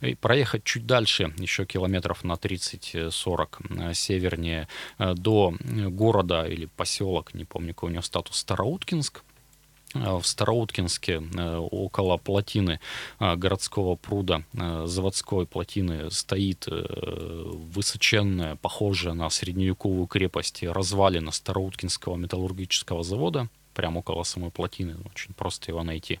И 0.00 0.14
проехать 0.14 0.64
чуть 0.64 0.86
дальше, 0.86 1.34
еще 1.38 1.66
километров 1.66 2.24
на 2.24 2.34
30-40 2.34 3.90
э, 3.90 3.94
севернее, 3.94 4.68
э, 4.98 5.14
до 5.14 5.54
города 5.60 6.46
или 6.46 6.66
поселок, 6.66 7.34
не 7.34 7.44
помню, 7.44 7.74
какой 7.74 7.90
у 7.90 7.92
него 7.92 8.02
статус, 8.02 8.36
Староуткинск. 8.36 9.22
Э, 10.04 10.18
в 10.18 10.26
Староуткинске 10.26 11.22
э, 11.36 11.56
около 11.56 12.16
плотины 12.16 12.80
э, 13.18 13.36
городского 13.36 13.96
пруда, 13.96 14.44
заводской 14.52 15.46
плотины, 15.46 16.10
стоит 16.10 16.66
высоченная, 16.66 18.56
похожая 18.56 19.14
на 19.14 19.30
средневековую 19.30 20.06
крепость 20.06 20.62
развалина 20.62 21.30
Староуткинского 21.30 22.16
металлургического 22.16 23.02
завода 23.02 23.48
прямо 23.76 23.98
около 23.98 24.24
самой 24.24 24.50
плотины. 24.50 24.96
Очень 25.14 25.34
просто 25.34 25.70
его 25.70 25.82
найти. 25.82 26.18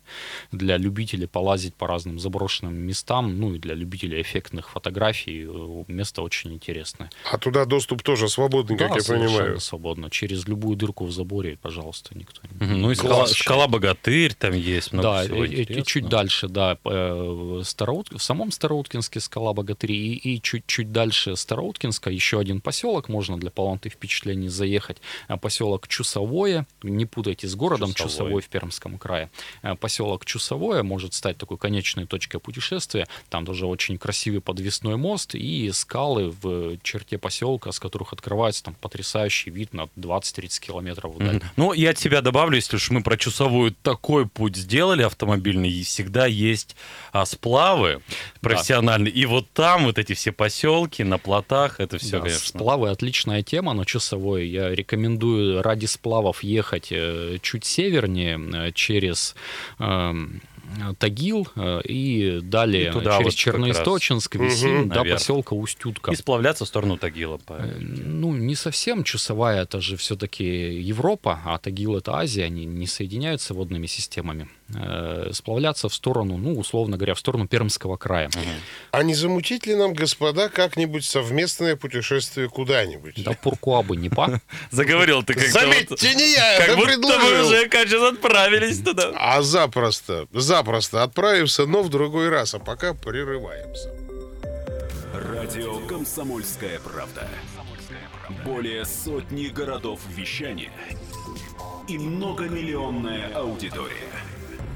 Для 0.52 0.76
любителей 0.76 1.26
полазить 1.26 1.74
по 1.74 1.86
разным 1.86 2.18
заброшенным 2.18 2.74
местам, 2.74 3.40
ну 3.40 3.54
и 3.54 3.58
для 3.58 3.74
любителей 3.74 4.20
эффектных 4.20 4.70
фотографий, 4.70 5.46
э, 5.48 5.84
место 5.88 6.22
очень 6.22 6.52
интересное. 6.52 7.10
А 7.32 7.38
туда 7.38 7.64
доступ 7.64 8.02
тоже 8.02 8.28
свободный, 8.28 8.76
да, 8.76 8.88
как 8.88 8.98
я 8.98 9.14
понимаю? 9.14 9.60
свободно. 9.60 10.10
Через 10.10 10.46
любую 10.46 10.76
дырку 10.76 11.06
в 11.06 11.12
заборе, 11.12 11.56
пожалуйста, 11.56 12.16
никто 12.16 12.40
не... 12.60 12.66
Ну 12.66 12.90
и 12.90 12.94
скала, 12.94 13.26
скала 13.26 13.66
Богатырь 13.68 14.34
там 14.34 14.52
есть, 14.52 14.92
много 14.92 15.08
да, 15.08 15.22
всего 15.24 15.44
и, 15.44 15.62
и 15.62 15.82
чуть 15.82 16.08
дальше, 16.08 16.48
да, 16.48 16.78
э, 16.84 17.62
Староут... 17.64 18.10
в 18.12 18.22
самом 18.22 18.52
Староуткинске 18.52 19.20
скала 19.20 19.54
Богатырь, 19.54 19.92
и, 19.92 20.14
и 20.14 20.42
чуть-чуть 20.42 20.92
дальше 20.92 21.36
Староуткинска 21.36 22.10
еще 22.10 22.38
один 22.38 22.60
поселок, 22.60 23.08
можно 23.08 23.38
для 23.38 23.50
полноты 23.50 23.88
впечатлений 23.88 24.48
заехать, 24.48 24.98
а 25.28 25.38
поселок 25.38 25.88
Чусовое, 25.88 26.66
не 26.82 27.06
путайте 27.06 27.45
с 27.46 27.54
городом 27.54 27.94
Чусовой, 27.94 28.10
Чусовой 28.10 28.42
в 28.42 28.48
Пермском 28.48 28.98
крае. 28.98 29.30
Э, 29.62 29.74
поселок 29.74 30.24
Чусовое 30.24 30.82
может 30.82 31.14
стать 31.14 31.38
такой 31.38 31.58
конечной 31.58 32.06
точкой 32.06 32.38
путешествия. 32.38 33.06
Там 33.28 33.46
тоже 33.46 33.66
очень 33.66 33.98
красивый 33.98 34.40
подвесной 34.40 34.96
мост 34.96 35.34
и 35.34 35.70
скалы 35.72 36.34
в 36.42 36.78
черте 36.82 37.18
поселка, 37.18 37.72
с 37.72 37.78
которых 37.78 38.12
открывается 38.12 38.64
там 38.64 38.74
потрясающий 38.74 39.50
вид 39.50 39.72
на 39.74 39.88
20-30 39.96 40.60
километров 40.60 41.14
вдаль. 41.14 41.36
Mm-hmm. 41.36 41.44
Ну, 41.56 41.72
я 41.72 41.90
от 41.90 41.98
себя 41.98 42.20
добавлю, 42.20 42.56
если 42.56 42.76
уж 42.76 42.90
мы 42.90 43.02
про 43.02 43.16
Чусовую 43.16 43.74
такой 43.82 44.26
путь 44.26 44.56
сделали 44.56 45.02
автомобильный, 45.02 45.70
и 45.70 45.82
всегда 45.82 46.26
есть 46.26 46.76
а, 47.12 47.24
сплавы 47.24 48.02
профессиональные. 48.40 49.12
Да. 49.12 49.18
И 49.18 49.26
вот 49.26 49.50
там 49.52 49.84
вот 49.84 49.98
эти 49.98 50.14
все 50.14 50.32
поселки 50.32 51.02
на 51.04 51.18
плотах, 51.18 51.80
это 51.80 51.98
все, 51.98 52.18
да, 52.18 52.20
конечно. 52.20 52.48
Сплавы 52.48 52.90
отличная 52.90 53.42
тема, 53.42 53.72
но 53.72 53.84
Чусовой 53.84 54.48
я 54.48 54.70
рекомендую 54.70 55.62
ради 55.62 55.86
сплавов 55.86 56.42
ехать 56.42 56.88
э, 56.90 57.35
чуть 57.38 57.64
севернее 57.64 58.38
э, 58.52 58.72
через 58.72 59.34
эм, 59.78 60.40
Тагил 60.98 61.48
э, 61.56 61.80
и 61.82 62.40
далее 62.42 62.88
и 62.88 62.92
туда 62.92 63.18
через 63.18 63.24
вот 63.24 63.34
Черноисточинск, 63.34 64.36
Висин 64.36 64.80
угу, 64.80 64.88
до 64.88 64.94
наверх. 64.96 65.18
поселка 65.18 65.54
Устютка. 65.54 66.10
И 66.10 66.16
сплавляться 66.16 66.64
в 66.64 66.68
сторону 66.68 66.96
Тагила. 66.96 67.38
По... 67.38 67.54
Э, 67.54 67.78
ну, 67.78 68.34
не 68.34 68.54
совсем. 68.54 69.04
Часовая 69.04 69.62
это 69.62 69.80
же 69.80 69.96
все-таки 69.96 70.44
Европа, 70.44 71.40
а 71.44 71.58
Тагил 71.58 71.96
это 71.96 72.16
Азия, 72.16 72.44
они 72.44 72.64
не 72.64 72.86
соединяются 72.86 73.54
водными 73.54 73.86
системами. 73.86 74.48
Э, 74.74 75.30
сплавляться 75.32 75.88
в 75.88 75.94
сторону, 75.94 76.36
ну, 76.36 76.58
условно 76.58 76.96
говоря, 76.96 77.14
в 77.14 77.18
сторону 77.18 77.48
Пермского 77.48 77.96
края. 77.96 78.28
Угу. 78.28 78.40
А 78.92 79.02
не 79.02 79.14
замутить 79.14 79.66
ли 79.66 79.74
нам, 79.74 79.94
господа, 79.94 80.48
как-нибудь 80.48 81.04
совместное 81.04 81.76
путешествие 81.76 82.48
куда-нибудь? 82.48 83.22
Да 83.22 83.32
пуркуа 83.32 83.82
бы 83.82 83.96
не 83.96 84.08
па. 84.08 84.40
Заговорил 84.70 85.22
ты 85.22 85.34
как 85.34 85.48
Заметьте, 85.48 86.14
не 86.14 86.32
я, 86.32 86.66
как 86.66 86.76
будто 86.76 87.18
мы 87.18 87.44
уже, 87.44 87.68
кажется, 87.68 88.08
отправились 88.08 88.80
туда. 88.80 89.12
А 89.16 89.42
запросто, 89.42 90.26
запросто 90.32 90.65
запросто 90.66 91.04
отправимся, 91.04 91.64
но 91.64 91.82
в 91.82 91.88
другой 91.88 92.28
раз. 92.28 92.54
А 92.54 92.58
пока 92.58 92.92
прерываемся. 92.92 93.94
Радио 95.14 95.78
«Комсомольская 95.86 96.80
правда». 96.80 97.28
Более 98.44 98.84
сотни 98.84 99.46
городов 99.46 100.00
вещания 100.08 100.72
и 101.88 101.96
многомиллионная 101.96 103.32
аудитория. 103.36 104.10